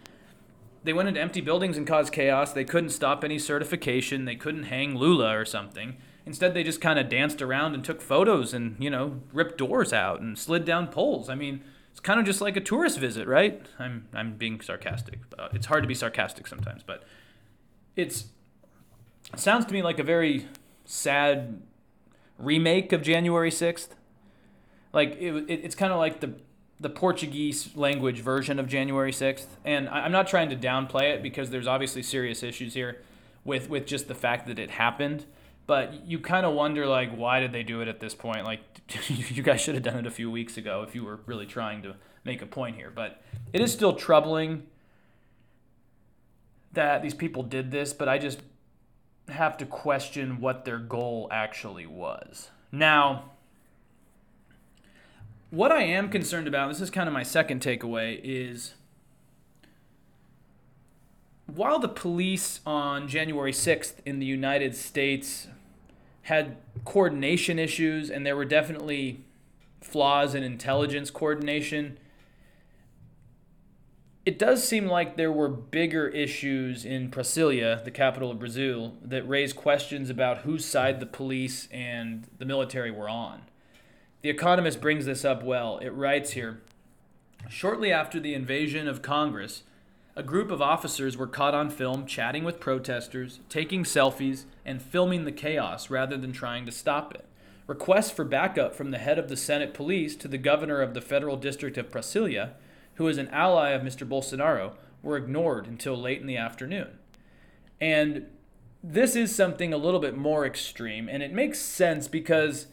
they 0.83 0.93
went 0.93 1.07
into 1.07 1.21
empty 1.21 1.41
buildings 1.41 1.77
and 1.77 1.87
caused 1.87 2.11
chaos. 2.13 2.53
They 2.53 2.65
couldn't 2.65 2.89
stop 2.89 3.23
any 3.23 3.39
certification. 3.39 4.25
They 4.25 4.35
couldn't 4.35 4.63
hang 4.63 4.95
Lula 4.95 5.37
or 5.37 5.45
something. 5.45 5.97
Instead, 6.25 6.53
they 6.53 6.63
just 6.63 6.81
kind 6.81 6.99
of 6.99 7.09
danced 7.09 7.41
around 7.41 7.73
and 7.73 7.83
took 7.83 8.01
photos 8.01 8.53
and 8.53 8.75
you 8.79 8.89
know 8.89 9.21
ripped 9.31 9.57
doors 9.57 9.93
out 9.93 10.21
and 10.21 10.37
slid 10.37 10.65
down 10.65 10.87
poles. 10.87 11.29
I 11.29 11.35
mean 11.35 11.63
it's 11.93 11.99
kind 11.99 12.19
of 12.19 12.25
just 12.25 12.41
like 12.41 12.57
a 12.57 12.61
tourist 12.61 12.97
visit, 12.97 13.27
right? 13.27 13.61
I'm 13.77 14.07
I'm 14.15 14.33
being 14.35 14.59
sarcastic. 14.61 15.19
Uh, 15.37 15.49
it's 15.53 15.67
hard 15.67 15.83
to 15.83 15.87
be 15.87 15.93
sarcastic 15.93 16.47
sometimes, 16.47 16.81
but 16.81 17.03
it's 17.95 18.25
it 19.31 19.39
sounds 19.39 19.65
to 19.65 19.73
me 19.73 19.83
like 19.83 19.99
a 19.99 20.03
very 20.03 20.47
sad 20.85 21.61
remake 22.39 22.91
of 22.93 23.03
January 23.03 23.51
6th. 23.51 23.89
Like 24.91 25.17
it, 25.19 25.33
it 25.47 25.61
it's 25.63 25.75
kind 25.75 25.93
of 25.93 25.99
like 25.99 26.19
the 26.19 26.33
the 26.83 26.89
Portuguese 26.89 27.75
language 27.75 28.19
version 28.19 28.59
of 28.59 28.67
January 28.67 29.11
6th. 29.11 29.47
And 29.65 29.89
I'm 29.89 30.11
not 30.11 30.27
trying 30.27 30.49
to 30.49 30.55
downplay 30.55 31.13
it 31.15 31.23
because 31.23 31.49
there's 31.49 31.65
obviously 31.65 32.03
serious 32.03 32.43
issues 32.43 32.73
here 32.73 33.01
with 33.43 33.69
with 33.69 33.87
just 33.87 34.07
the 34.07 34.15
fact 34.15 34.47
that 34.47 34.59
it 34.59 34.69
happened. 34.69 35.25
But 35.65 36.05
you 36.05 36.19
kind 36.19 36.45
of 36.45 36.53
wonder 36.53 36.85
like 36.85 37.15
why 37.15 37.39
did 37.39 37.53
they 37.53 37.63
do 37.63 37.81
it 37.81 37.87
at 37.87 37.99
this 37.99 38.13
point? 38.13 38.45
Like 38.45 38.59
you 39.07 39.41
guys 39.41 39.61
should 39.61 39.75
have 39.75 39.83
done 39.83 39.97
it 39.97 40.05
a 40.05 40.11
few 40.11 40.29
weeks 40.29 40.57
ago 40.57 40.83
if 40.87 40.93
you 40.93 41.03
were 41.03 41.21
really 41.25 41.45
trying 41.45 41.81
to 41.83 41.95
make 42.25 42.41
a 42.41 42.45
point 42.45 42.75
here. 42.75 42.91
But 42.93 43.21
it 43.53 43.61
is 43.61 43.71
still 43.71 43.93
troubling 43.93 44.63
that 46.73 47.01
these 47.01 47.13
people 47.13 47.43
did 47.43 47.69
this 47.69 47.93
but 47.93 48.09
i 48.09 48.17
just 48.17 48.39
have 49.29 49.55
to 49.57 49.65
question 49.65 50.41
what 50.41 50.65
their 50.65 50.79
goal 50.79 51.27
actually 51.31 51.85
was. 51.85 52.49
Now 52.71 53.32
what 55.53 55.71
i 55.71 55.83
am 55.83 56.09
concerned 56.09 56.47
about 56.47 56.67
this 56.67 56.81
is 56.81 56.89
kind 56.89 57.07
of 57.07 57.13
my 57.13 57.21
second 57.21 57.61
takeaway 57.61 58.19
is 58.23 58.73
while 61.45 61.77
the 61.77 61.89
police 61.89 62.61
on 62.65 63.07
January 63.07 63.51
6th 63.51 63.95
in 64.05 64.19
the 64.19 64.25
United 64.25 64.75
States 64.75 65.47
had 66.23 66.57
coordination 66.85 67.59
issues 67.59 68.09
and 68.09 68.25
there 68.25 68.35
were 68.35 68.45
definitely 68.45 69.23
flaws 69.81 70.33
in 70.33 70.41
intelligence 70.41 71.11
coordination, 71.11 71.97
it 74.25 74.39
does 74.39 74.67
seem 74.67 74.87
like 74.87 75.17
there 75.17 75.31
were 75.31 75.49
bigger 75.49 76.07
issues 76.07 76.85
in 76.85 77.11
Brasilia, 77.11 77.83
the 77.83 77.91
capital 77.91 78.31
of 78.31 78.39
Brazil, 78.39 78.93
that 79.03 79.27
raised 79.27 79.57
questions 79.57 80.09
about 80.09 80.39
whose 80.39 80.63
side 80.63 81.01
the 81.01 81.05
police 81.05 81.67
and 81.71 82.27
the 82.37 82.45
military 82.45 82.89
were 82.89 83.09
on. 83.09 83.41
The 84.23 84.29
Economist 84.29 84.79
brings 84.79 85.05
this 85.05 85.25
up 85.25 85.43
well. 85.43 85.79
It 85.79 85.89
writes 85.89 86.31
here 86.31 86.61
Shortly 87.49 87.91
after 87.91 88.21
the 88.21 88.33
invasion 88.33 88.87
of 88.87 89.01
Congress, 89.01 89.63
a 90.15 90.23
group 90.23 90.49
of 90.49 90.61
officers 90.61 91.17
were 91.17 91.27
caught 91.27 91.53
on 91.53 91.69
film 91.69 92.05
chatting 92.05 92.45
with 92.45 92.61
protesters, 92.61 93.41
taking 93.49 93.83
selfies, 93.83 94.45
and 94.63 94.81
filming 94.81 95.25
the 95.25 95.33
chaos 95.33 95.89
rather 95.89 96.15
than 96.15 96.31
trying 96.31 96.65
to 96.65 96.71
stop 96.71 97.13
it. 97.13 97.25
Requests 97.67 98.11
for 98.11 98.23
backup 98.23 98.73
from 98.73 98.91
the 98.91 98.97
head 98.97 99.19
of 99.19 99.27
the 99.27 99.35
Senate 99.35 99.73
police 99.73 100.15
to 100.15 100.29
the 100.29 100.37
governor 100.37 100.81
of 100.81 100.93
the 100.93 101.01
federal 101.01 101.35
district 101.35 101.77
of 101.77 101.91
Brasilia, 101.91 102.51
who 102.93 103.09
is 103.09 103.17
an 103.17 103.27
ally 103.27 103.71
of 103.71 103.81
Mr. 103.81 104.07
Bolsonaro, 104.07 104.71
were 105.01 105.17
ignored 105.17 105.67
until 105.67 105.97
late 105.97 106.21
in 106.21 106.27
the 106.27 106.37
afternoon. 106.37 106.97
And 107.81 108.27
this 108.81 109.17
is 109.17 109.35
something 109.35 109.73
a 109.73 109.77
little 109.77 109.99
bit 109.99 110.15
more 110.15 110.45
extreme, 110.45 111.09
and 111.09 111.21
it 111.21 111.33
makes 111.33 111.59
sense 111.59 112.07
because 112.07 112.67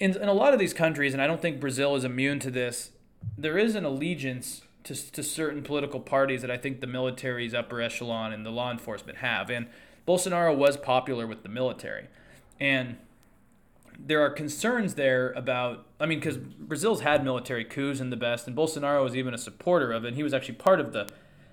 in, 0.00 0.16
in 0.16 0.28
a 0.28 0.32
lot 0.32 0.52
of 0.52 0.58
these 0.58 0.74
countries, 0.74 1.12
and 1.12 1.22
I 1.22 1.26
don't 1.26 1.40
think 1.40 1.60
Brazil 1.60 1.94
is 1.94 2.04
immune 2.04 2.40
to 2.40 2.50
this, 2.50 2.90
there 3.36 3.58
is 3.58 3.74
an 3.74 3.84
allegiance 3.84 4.62
to, 4.84 5.12
to 5.12 5.22
certain 5.22 5.62
political 5.62 6.00
parties 6.00 6.40
that 6.40 6.50
I 6.50 6.56
think 6.56 6.80
the 6.80 6.86
military's 6.86 7.54
upper 7.54 7.82
echelon 7.82 8.32
and 8.32 8.44
the 8.44 8.50
law 8.50 8.70
enforcement 8.72 9.18
have. 9.18 9.50
And 9.50 9.66
Bolsonaro 10.08 10.56
was 10.56 10.78
popular 10.78 11.26
with 11.26 11.42
the 11.42 11.50
military. 11.50 12.08
And 12.58 12.96
there 13.98 14.22
are 14.22 14.30
concerns 14.30 14.94
there 14.94 15.32
about, 15.32 15.84
I 16.00 16.06
mean, 16.06 16.18
because 16.18 16.38
Brazil's 16.38 17.02
had 17.02 17.22
military 17.22 17.64
coups 17.66 18.00
in 18.00 18.08
the 18.08 18.16
best, 18.16 18.46
and 18.46 18.56
Bolsonaro 18.56 19.04
was 19.04 19.14
even 19.14 19.34
a 19.34 19.38
supporter 19.38 19.92
of 19.92 20.04
it. 20.04 20.08
And 20.08 20.16
he 20.16 20.22
was 20.22 20.32
actually 20.32 20.54
part 20.54 20.80
of 20.80 20.94
the 20.94 21.08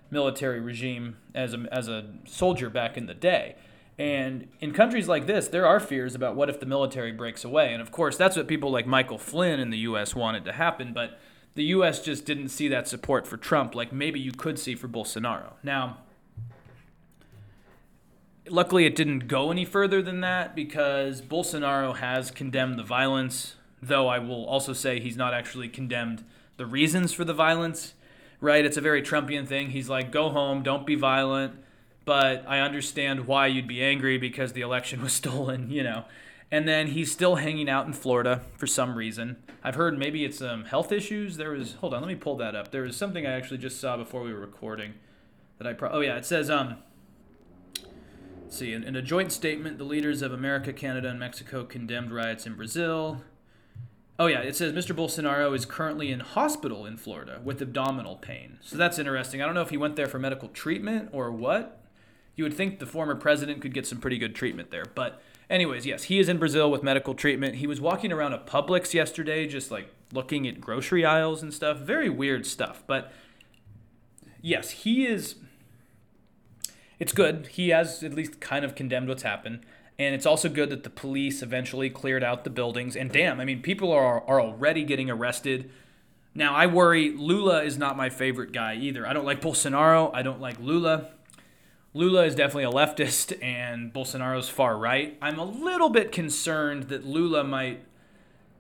military 0.10 0.62
regime 0.62 1.18
as 1.36 1.54
a, 1.54 1.68
as 1.70 1.90
a 1.90 2.06
soldier 2.26 2.70
back 2.70 2.96
in 2.96 3.08
the 3.08 3.14
day. 3.14 3.56
And 4.00 4.48
in 4.60 4.74
countries 4.74 5.08
like 5.08 5.26
this, 5.26 5.48
there 5.48 5.66
are 5.66 5.80
fears 5.80 6.14
about 6.14 6.36
what 6.36 6.50
if 6.50 6.60
the 6.60 6.66
military 6.68 7.12
breaks 7.12 7.44
away. 7.44 7.74
And 7.74 7.82
of 7.82 7.92
course, 7.92 8.16
that's 8.16 8.38
what 8.38 8.48
people 8.48 8.70
like 8.70 8.86
Michael 8.86 9.18
Flynn 9.18 9.60
in 9.60 9.72
the 9.72 9.80
U.S. 9.80 10.16
wanted 10.16 10.46
to 10.46 10.54
happen. 10.54 10.94
But 10.94 11.20
the 11.56 11.64
U.S. 11.66 12.04
just 12.04 12.26
didn't 12.26 12.50
see 12.50 12.68
that 12.68 12.88
support 12.88 13.26
for 13.26 13.38
Trump 13.38 13.74
like 13.74 13.92
maybe 13.92 14.20
you 14.20 14.32
could 14.32 14.60
see 14.60 14.76
for 14.76 14.88
Bolsonaro. 14.88 15.54
Now, 15.64 15.98
luckily, 18.48 18.86
it 18.86 18.96
didn't 18.96 19.28
go 19.28 19.50
any 19.50 19.66
further 19.66 20.04
than 20.04 20.22
that 20.22 20.56
because 20.56 21.22
Bolsonaro 21.22 21.98
has 21.98 22.30
condemned 22.30 22.78
the 22.78 22.84
violence, 22.84 23.56
though 23.82 24.08
I 24.08 24.20
will 24.20 24.46
also 24.46 24.74
say 24.74 25.00
he's 25.00 25.18
not 25.18 25.34
actually 25.34 25.70
condemned 25.70 26.24
the 26.58 26.68
reasons 26.68 27.14
for 27.14 27.24
the 27.26 27.34
violence, 27.34 27.96
right? 28.40 28.64
It's 28.64 28.78
a 28.78 28.82
very 28.82 29.02
Trumpian 29.02 29.48
thing. 29.48 29.72
He's 29.72 29.90
like, 29.90 30.12
go 30.12 30.30
home, 30.30 30.62
don't 30.62 30.86
be 30.86 30.96
violent, 30.96 31.56
but 32.08 32.46
I 32.48 32.62
understand 32.62 33.28
why 33.28 33.48
you'd 33.48 33.68
be 33.68 33.84
angry 33.84 34.18
because 34.18 34.54
the 34.54 34.62
election 34.62 35.02
was 35.04 35.12
stolen, 35.12 35.70
you 35.70 35.84
know. 35.84 36.06
And 36.50 36.66
then 36.66 36.88
he's 36.88 37.12
still 37.12 37.36
hanging 37.36 37.70
out 37.70 37.86
in 37.86 37.92
Florida 37.92 38.44
for 38.56 38.66
some 38.66 38.96
reason. 38.96 39.36
I've 39.62 39.76
heard 39.76 40.00
maybe 40.00 40.24
it's 40.24 40.42
um, 40.42 40.64
health 40.64 40.94
issues. 40.94 41.36
There 41.36 41.52
was 41.52 41.74
hold 41.74 41.94
on, 41.94 42.02
let 42.02 42.08
me 42.08 42.16
pull 42.16 42.38
that 42.38 42.56
up. 42.56 42.72
There 42.72 42.84
was 42.84 42.96
something 42.96 43.28
I 43.28 43.32
actually 43.32 43.58
just 43.58 43.82
saw 43.82 43.98
before 43.98 44.24
we 44.24 44.34
were 44.34 44.40
recording 44.40 44.94
that 45.58 45.68
I 45.68 45.74
pro- 45.74 45.92
oh 45.92 46.00
yeah, 46.00 46.16
it 46.16 46.26
says 46.26 46.50
um. 46.50 46.78
see, 48.48 48.72
in, 48.72 48.86
in 48.86 48.96
a 48.96 49.02
joint 49.02 49.34
statement, 49.34 49.78
the 49.78 49.84
leaders 49.84 50.22
of 50.22 50.32
America, 50.32 50.72
Canada, 50.72 51.10
and 51.10 51.20
Mexico 51.20 51.66
condemned 51.66 52.14
riots 52.14 52.48
in 52.48 52.56
Brazil. 52.56 53.22
Oh 54.18 54.28
yeah, 54.28 54.40
it 54.40 54.56
says 54.56 54.72
Mr. 54.72 54.96
Bolsonaro 54.96 55.54
is 55.54 55.66
currently 55.66 56.14
in 56.14 56.22
hospital 56.22 56.86
in 56.86 56.96
Florida 56.96 57.42
with 57.44 57.62
abdominal 57.62 58.16
pain. 58.16 58.60
So 58.62 58.78
that's 58.78 58.98
interesting. 58.98 59.42
I 59.42 59.46
don't 59.46 59.56
know 59.56 59.62
if 59.62 59.72
he 59.72 59.78
went 59.78 59.98
there 59.98 60.08
for 60.08 60.20
medical 60.20 60.48
treatment 60.48 61.10
or 61.12 61.34
what 61.34 61.84
you 62.38 62.44
would 62.44 62.54
think 62.54 62.80
the 62.80 62.86
former 62.86 63.16
president 63.16 63.62
could 63.62 63.74
get 63.74 63.86
some 63.86 64.00
pretty 64.00 64.18
good 64.18 64.36
treatment 64.36 64.70
there. 64.72 64.86
But, 64.96 65.22
anyways, 65.50 65.86
yes, 65.86 66.04
he 66.04 66.20
is 66.20 66.30
in 66.30 66.38
Brazil 66.38 66.72
with 66.72 66.84
medical 66.84 67.16
treatment. 67.16 67.56
He 67.56 67.68
was 67.68 67.82
walking 67.82 68.14
around 68.14 68.34
a 68.34 68.38
Publix 68.38 68.94
yesterday, 68.94 69.48
just 69.48 69.72
like 69.72 69.90
looking 70.14 70.48
at 70.48 70.62
grocery 70.62 71.04
aisles 71.04 71.42
and 71.42 71.52
stuff. 71.52 71.80
Very 71.80 72.10
weird 72.10 72.46
stuff. 72.46 72.84
But, 72.86 73.12
yes, 74.40 74.70
he 74.70 75.08
is. 75.08 75.36
It's 77.00 77.12
good. 77.12 77.48
He 77.48 77.70
has 77.70 78.04
at 78.04 78.14
least 78.14 78.40
kind 78.40 78.64
of 78.64 78.76
condemned 78.76 79.10
what's 79.10 79.24
happened. 79.24 79.62
And 79.98 80.14
it's 80.14 80.28
also 80.28 80.48
good 80.48 80.70
that 80.70 80.84
the 80.84 80.92
police 80.92 81.42
eventually 81.42 81.90
cleared 81.90 82.24
out 82.24 82.44
the 82.44 82.52
buildings. 82.52 82.96
And 82.96 83.12
damn, 83.12 83.40
I 83.40 83.46
mean, 83.46 83.64
people 83.64 83.92
are, 83.92 84.24
are 84.28 84.40
already 84.40 84.84
getting 84.84 85.10
arrested. 85.10 85.72
Now, 86.36 86.54
I 86.54 86.68
worry 86.68 87.10
Lula 87.10 87.64
is 87.64 87.80
not 87.80 87.98
my 87.98 88.10
favorite 88.10 88.52
guy 88.52 88.76
either. 88.76 89.08
I 89.08 89.14
don't 89.14 89.26
like 89.26 89.42
Bolsonaro. 89.42 90.12
I 90.14 90.22
don't 90.22 90.40
like 90.40 90.60
Lula. 90.60 91.10
Lula 91.98 92.26
is 92.26 92.36
definitely 92.36 92.66
a 92.66 92.72
leftist 92.72 93.36
and 93.44 93.92
Bolsonaro's 93.92 94.50
far 94.50 94.78
right. 94.78 95.18
I'm 95.20 95.40
a 95.40 95.44
little 95.44 95.90
bit 95.90 96.12
concerned 96.12 96.84
that 96.84 97.06
Lula 97.06 97.44
might 97.44 97.84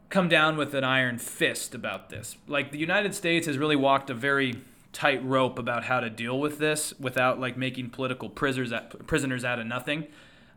come 0.09 0.27
down 0.27 0.57
with 0.57 0.73
an 0.73 0.83
iron 0.83 1.19
fist 1.19 1.75
about 1.75 2.09
this. 2.09 2.35
Like 2.47 2.71
the 2.71 2.79
United 2.79 3.13
States 3.13 3.45
has 3.45 3.57
really 3.57 3.75
walked 3.75 4.09
a 4.09 4.15
very 4.15 4.55
tight 4.91 5.23
rope 5.23 5.59
about 5.59 5.83
how 5.83 5.99
to 5.99 6.09
deal 6.09 6.39
with 6.39 6.57
this 6.57 6.93
without 6.99 7.39
like 7.39 7.57
making 7.57 7.91
political 7.91 8.29
prisoners 8.29 8.73
prisoners 9.05 9.45
out 9.45 9.59
of 9.59 9.67
nothing. 9.67 10.07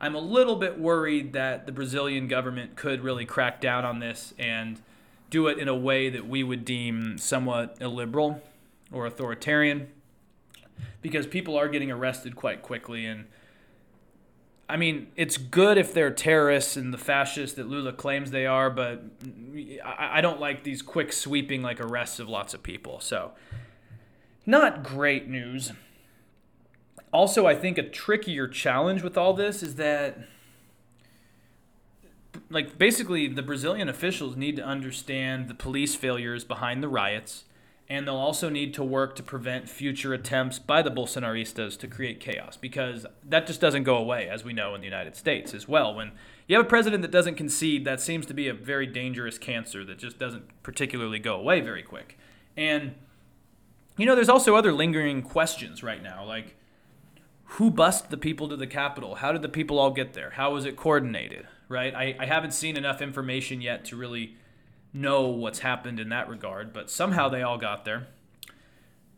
I'm 0.01 0.14
a 0.14 0.21
little 0.21 0.57
bit 0.57 0.79
worried 0.79 1.35
that 1.35 1.66
the 1.66 1.73
Brazilian 1.73 2.29
government 2.29 2.77
could 2.77 3.03
really 3.03 3.27
crack 3.27 3.61
down 3.61 3.85
on 3.85 3.99
this 3.99 4.33
and 4.38 4.81
do 5.29 5.49
it 5.49 5.59
in 5.59 5.69
a 5.69 5.77
way 5.77 6.09
that 6.09 6.27
we 6.27 6.43
would 6.43 6.64
deem 6.64 7.19
somewhat 7.19 7.77
illiberal 7.81 8.40
or 8.90 9.05
authoritarian 9.05 9.88
because 11.03 11.27
people 11.27 11.57
are 11.57 11.69
getting 11.69 11.90
arrested 11.90 12.37
quite 12.37 12.62
quickly 12.62 13.07
and 13.07 13.27
I 14.71 14.77
mean, 14.77 15.09
it's 15.16 15.37
good 15.37 15.79
if 15.79 15.93
they're 15.93 16.12
terrorists 16.12 16.77
and 16.77 16.95
the 16.95 16.99
fascists 16.99 17.57
that 17.57 17.69
Lula 17.69 17.93
claims 17.93 18.31
they 18.31 18.47
are, 18.47 18.71
but 18.71 19.03
I 19.85 20.21
don't 20.21 20.38
like 20.38 20.62
these 20.62 20.81
quick 20.81 21.12
sweeping 21.12 21.61
like 21.61 21.81
arrests 21.81 22.21
of 22.21 22.29
lots 22.29 22.55
of 22.55 22.62
people. 22.62 23.01
So, 23.01 23.33
not 24.47 24.85
great 24.85 25.29
news. 25.29 25.73
Also, 27.12 27.49
I 27.49 27.57
think 27.57 27.79
a 27.79 27.83
trickier 27.83 28.47
challenge 28.47 29.03
with 29.03 29.19
all 29.19 29.35
this 29.35 29.61
is 29.64 29.75
that 29.75 30.19
like 32.49 32.79
basically 32.79 33.27
the 33.27 33.43
Brazilian 33.43 33.88
officials 33.88 34.37
need 34.37 34.55
to 34.55 34.64
understand 34.64 35.49
the 35.49 35.55
police 35.55 35.97
failures 35.97 36.45
behind 36.45 36.81
the 36.81 36.88
riots 36.88 37.43
and 37.90 38.07
they'll 38.07 38.14
also 38.14 38.48
need 38.48 38.72
to 38.72 38.85
work 38.85 39.16
to 39.16 39.22
prevent 39.22 39.68
future 39.68 40.14
attempts 40.14 40.61
by 40.61 40.81
the 40.81 40.92
Bolsonaristas 40.92 41.76
to 41.76 41.88
create 41.88 42.20
chaos 42.20 42.57
because 42.57 43.05
that 43.29 43.48
just 43.48 43.61
doesn't 43.61 43.83
go 43.83 43.96
away, 43.96 44.29
as 44.29 44.44
we 44.44 44.53
know 44.53 44.76
in 44.76 44.81
the 44.81 44.87
United 44.87 45.16
States 45.16 45.53
as 45.53 45.66
well. 45.66 45.92
When 45.92 46.12
you 46.46 46.57
have 46.57 46.64
a 46.64 46.68
president 46.68 47.03
that 47.03 47.11
doesn't 47.11 47.35
concede, 47.35 47.85
that 47.85 48.00
seems 48.00 48.26
to 48.26 48.35
be 48.35 48.46
a 48.46 48.55
very 48.55 48.87
dangerous 48.87 49.38
cancer 49.38 49.85
that 49.85 49.98
just 49.98 50.20
doesn't 50.20 50.62
particularly 50.62 51.18
go 51.18 51.35
away 51.35 51.61
very 51.61 51.83
quick. 51.83 52.16
And, 52.57 52.94
you 53.96 54.07
know, 54.07 54.14
there's 54.14 54.29
also 54.29 54.55
other 54.55 54.72
lingering 54.72 55.20
questions 55.20 55.83
right 55.83 56.03
now, 56.03 56.24
like 56.24 56.55
who 57.55 57.72
bussed 57.72 58.11
the 58.11 58.16
people 58.16 58.48
to 58.50 58.57
the 58.57 58.68
Capitol? 58.68 59.16
How 59.16 59.33
did 59.33 59.42
the 59.42 59.48
people 59.48 59.81
all 59.81 59.90
get 59.90 60.12
there? 60.12 60.31
How 60.31 60.53
was 60.53 60.64
it 60.64 60.76
coordinated? 60.76 61.48
Right? 61.68 61.92
I, 61.92 62.14
I 62.20 62.26
haven't 62.26 62.53
seen 62.53 62.76
enough 62.76 63.03
information 63.03 63.61
yet 63.61 63.85
to 63.87 63.96
really 63.96 64.37
know 64.92 65.29
what's 65.29 65.61
happened 65.61 66.00
in 66.00 66.09
that 66.09 66.29
regard, 66.29 66.72
but 66.72 66.90
somehow 66.90 67.29
they 67.29 67.42
all 67.42 67.59
got 67.59 67.85
there. 67.85 68.09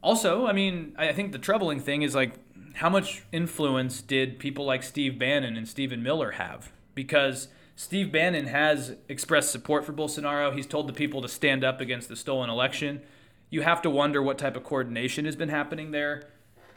Also, 0.03 0.47
I 0.47 0.53
mean, 0.53 0.95
I 0.99 1.13
think 1.13 1.33
the 1.33 1.39
troubling 1.39 1.81
thing 1.81 2.03
is 2.03 2.15
like 2.15 2.35
how 2.75 2.89
much 2.89 3.23
influence 3.33 4.01
did 4.01 4.39
people 4.39 4.65
like 4.65 4.83
Steve 4.83 5.19
Bannon 5.19 5.57
and 5.57 5.69
Stephen 5.69 6.03
Miller 6.03 6.33
have? 6.33 6.73
Because 6.95 7.49
Steve 7.77 8.13
Bannon 8.13 8.47
has 8.47 8.97
expressed 9.09 9.51
support 9.51 9.85
for 9.85 9.93
Bolsonaro. 9.93 10.55
He's 10.55 10.67
told 10.67 10.89
the 10.89 10.93
people 10.93 11.23
to 11.23 11.29
stand 11.29 11.65
up 11.65 11.81
against 11.81 12.09
the 12.09 12.17
stolen 12.17 12.51
election. 12.51 13.03
You 13.51 13.63
have 13.63 13.83
to 13.83 13.91
wonder 13.91 14.23
what 14.23 14.39
type 14.39 14.57
of 14.57 14.65
coordination 14.65 15.25
has 15.25 15.37
been 15.37 15.49
happening 15.49 15.91
there. 15.91 16.29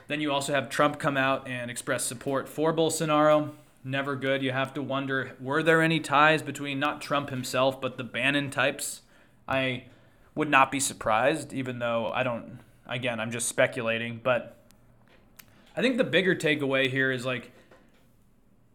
Then 0.07 0.21
you 0.21 0.31
also 0.31 0.53
have 0.53 0.69
Trump 0.69 0.99
come 0.99 1.17
out 1.17 1.47
and 1.47 1.71
express 1.71 2.03
support 2.03 2.47
for 2.47 2.73
Bolsonaro 2.73 3.51
never 3.85 4.15
good. 4.15 4.41
You 4.41 4.51
have 4.51 4.73
to 4.73 4.81
wonder 4.81 5.35
were 5.39 5.63
there 5.63 5.81
any 5.81 5.99
ties 5.99 6.41
between 6.41 6.79
not 6.79 7.01
Trump 7.01 7.29
himself, 7.29 7.79
but 7.79 7.97
the 7.97 8.03
Bannon 8.03 8.49
types? 8.49 9.01
I 9.47 9.85
would 10.33 10.49
not 10.49 10.71
be 10.71 10.79
surprised, 10.79 11.53
even 11.53 11.79
though 11.79 12.11
I 12.11 12.23
don't, 12.23 12.59
again, 12.87 13.19
I'm 13.19 13.31
just 13.31 13.47
speculating. 13.47 14.19
But 14.21 14.57
I 15.77 15.81
think 15.81 15.97
the 15.97 16.03
bigger 16.03 16.35
takeaway 16.35 16.89
here 16.89 17.11
is 17.11 17.25
like, 17.25 17.51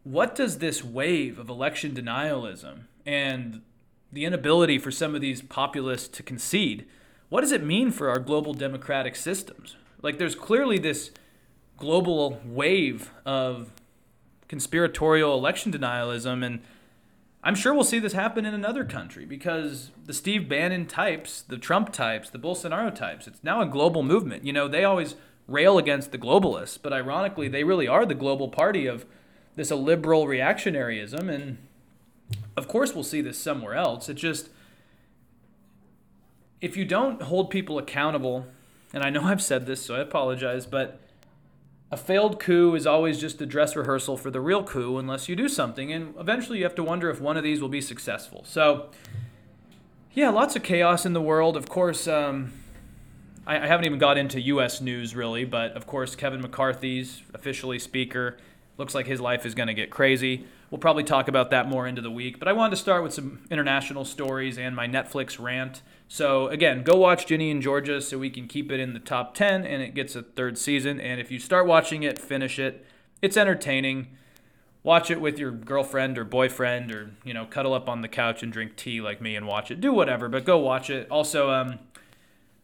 what 0.05 0.35
does 0.35 0.59
this 0.59 0.83
wave 0.83 1.39
of 1.39 1.51
election 1.51 1.93
denialism 1.93 2.85
and 3.05 3.61
the 4.13 4.25
inability 4.25 4.79
for 4.79 4.91
some 4.91 5.15
of 5.15 5.21
these 5.21 5.43
populists 5.43 6.09
to 6.09 6.23
concede, 6.23 6.87
what 7.29 7.43
does 7.43 7.53
it 7.53 7.63
mean 7.63 7.91
for 7.91 8.09
our 8.09 8.19
global 8.19 8.55
democratic 8.55 9.15
systems? 9.15 9.77
Like, 10.03 10.19
there's 10.19 10.35
clearly 10.35 10.79
this 10.79 11.11
global 11.77 12.41
wave 12.45 13.13
of 13.25 13.73
conspiratorial 14.51 15.33
election 15.39 15.71
denialism. 15.71 16.45
And 16.45 16.59
I'm 17.45 17.55
sure 17.55 17.73
we'll 17.73 17.85
see 17.85 18.01
this 18.01 18.15
happen 18.15 18.45
in 18.45 18.53
another 18.53 18.85
country 18.85 19.25
because 19.25 19.93
the 20.07 20.13
Steve 20.13 20.49
Bannon 20.49 20.87
types, 20.87 21.43
the 21.43 21.57
Trump 21.57 21.93
types, 21.93 22.31
the 22.31 22.39
Bolsonaro 22.39 22.93
types, 22.93 23.29
it's 23.29 23.45
now 23.45 23.63
a 23.63 23.67
global 23.67 24.03
movement. 24.03 24.45
You 24.45 24.53
know, 24.53 24.67
they 24.67 24.83
always 24.83 25.15
rail 25.47 25.79
against 25.79 26.11
the 26.11 26.19
globalists, 26.19 26.81
but 26.83 26.93
ironically, 26.93 27.47
they 27.47 27.63
really 27.63 27.87
are 27.87 28.05
the 28.05 28.17
global 28.17 28.49
party 28.49 28.87
of 28.87 29.07
this 29.55 29.71
illiberal 29.71 30.27
reactionaryism. 30.27 31.33
And 31.33 31.59
of 32.57 32.67
course, 32.67 32.93
we'll 32.93 33.05
see 33.05 33.21
this 33.21 33.39
somewhere 33.39 33.77
else. 33.77 34.09
It 34.09 34.15
just, 34.15 34.49
if 36.61 36.77
you 36.77 36.85
don't 36.85 37.23
hold 37.23 37.51
people 37.51 37.79
accountable, 37.79 38.47
and 38.93 39.05
I 39.05 39.11
know 39.11 39.23
I've 39.27 39.43
said 39.43 39.67
this, 39.67 39.81
so 39.81 39.95
I 39.95 40.01
apologize, 40.01 40.67
but 40.67 41.01
a 41.93 41.97
failed 41.97 42.39
coup 42.39 42.75
is 42.75 42.87
always 42.87 43.19
just 43.19 43.41
a 43.41 43.47
dress 43.47 43.75
rehearsal 43.75 44.17
for 44.17 44.31
the 44.31 44.41
real 44.41 44.63
coup 44.63 44.99
unless 44.99 45.29
you 45.29 45.35
do 45.35 45.49
something. 45.49 45.93
And 45.93 46.15
eventually 46.19 46.59
you 46.59 46.65
have 46.65 46.75
to 46.77 46.85
wonder 46.85 47.11
if 47.11 47.21
one 47.21 47.37
of 47.37 47.43
these 47.43 47.61
will 47.61 47.69
be 47.69 47.81
successful. 47.81 48.45
So, 48.47 48.91
yeah, 50.13 50.31
lots 50.31 50.55
of 50.55 50.63
chaos 50.63 51.05
in 51.05 51.15
the 51.15 51.21
world. 51.21 51.57
Of 51.57 51.69
course, 51.69 52.07
um, 52.07 52.53
I, 53.45 53.59
I 53.59 53.67
haven't 53.67 53.87
even 53.87 53.99
got 53.99 54.19
into 54.19 54.41
U.S. 54.41 54.81
news 54.81 55.17
really, 55.17 55.45
but 55.45 55.73
of 55.73 55.87
course, 55.87 56.15
Kevin 56.15 56.41
McCarthy's 56.41 57.23
officially 57.35 57.81
speaker. 57.81 58.37
Looks 58.81 58.95
like 58.95 59.07
his 59.07 59.21
life 59.21 59.45
is 59.45 59.55
going 59.55 59.67
to 59.67 59.75
get 59.75 59.91
crazy. 59.91 60.47
We'll 60.71 60.79
probably 60.79 61.05
talk 61.05 61.29
about 61.29 61.51
that 61.51 61.69
more 61.69 61.87
into 61.87 62.01
the 62.01 62.11
week. 62.11 62.39
But 62.39 62.49
I 62.49 62.55
wanted 62.55 62.71
to 62.71 62.77
start 62.79 63.03
with 63.03 63.13
some 63.13 63.43
international 63.51 64.07
stories 64.07 64.57
and 64.57 64.75
my 64.75 64.89
Netflix 64.89 65.39
rant. 65.39 65.83
So, 66.09 66.49
again, 66.49 66.83
go 66.83 66.97
watch 66.97 67.27
Ginny 67.27 67.51
and 67.51 67.61
Georgia 67.61 68.01
so 68.01 68.17
we 68.17 68.31
can 68.31 68.49
keep 68.49 68.73
it 68.73 68.81
in 68.81 68.95
the 68.95 68.99
top 68.99 69.35
10 69.35 69.67
and 69.67 69.83
it 69.83 69.95
gets 69.95 70.17
a 70.17 70.23
third 70.23 70.57
season. 70.57 70.99
And 70.99 71.21
if 71.21 71.31
you 71.31 71.39
start 71.39 71.67
watching 71.67 72.05
it, 72.05 72.19
finish 72.19 72.59
it. 72.59 72.87
It's 73.21 73.37
entertaining. 73.37 74.17
Watch 74.83 75.11
it 75.11 75.21
with 75.21 75.39
your 75.39 75.51
girlfriend 75.51 76.17
or 76.17 76.25
boyfriend 76.25 76.91
or, 76.91 77.11
you 77.23 77.35
know, 77.35 77.45
cuddle 77.45 77.75
up 77.75 77.87
on 77.87 78.01
the 78.01 78.09
couch 78.09 78.43
and 78.43 78.51
drink 78.51 78.77
tea 78.77 79.03
like 79.03 79.21
me 79.21 79.37
and 79.37 79.47
watch 79.47 79.71
it. 79.71 79.83
Do 79.83 79.93
whatever, 79.93 80.27
but 80.27 80.47
go 80.47 80.57
watch 80.57 80.89
it. 80.89 81.07
Also, 81.11 81.51
um, 81.51 81.81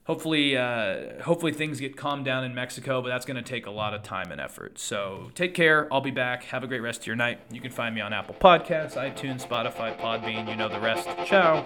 hopefully 0.06 0.56
uh, 0.56 1.22
hopefully 1.22 1.52
things 1.52 1.78
get 1.80 1.96
calmed 1.96 2.24
down 2.24 2.44
in 2.44 2.54
Mexico, 2.54 3.02
but 3.02 3.08
that's 3.08 3.26
going 3.26 3.36
to 3.36 3.42
take 3.42 3.66
a 3.66 3.70
lot 3.70 3.94
of 3.94 4.02
time 4.02 4.32
and 4.32 4.40
effort. 4.40 4.78
So 4.78 5.30
take 5.34 5.54
care. 5.54 5.92
I'll 5.92 6.00
be 6.00 6.10
back. 6.10 6.44
Have 6.44 6.64
a 6.64 6.66
great 6.66 6.80
rest 6.80 7.02
of 7.02 7.06
your 7.06 7.16
night. 7.16 7.40
You 7.50 7.60
can 7.60 7.70
find 7.70 7.94
me 7.94 8.00
on 8.00 8.12
Apple 8.12 8.34
Podcasts, 8.34 8.94
iTunes, 8.94 9.46
Spotify, 9.46 9.96
Podbean. 9.98 10.48
You 10.48 10.56
know 10.56 10.68
the 10.68 10.80
rest. 10.80 11.08
Ciao. 11.26 11.62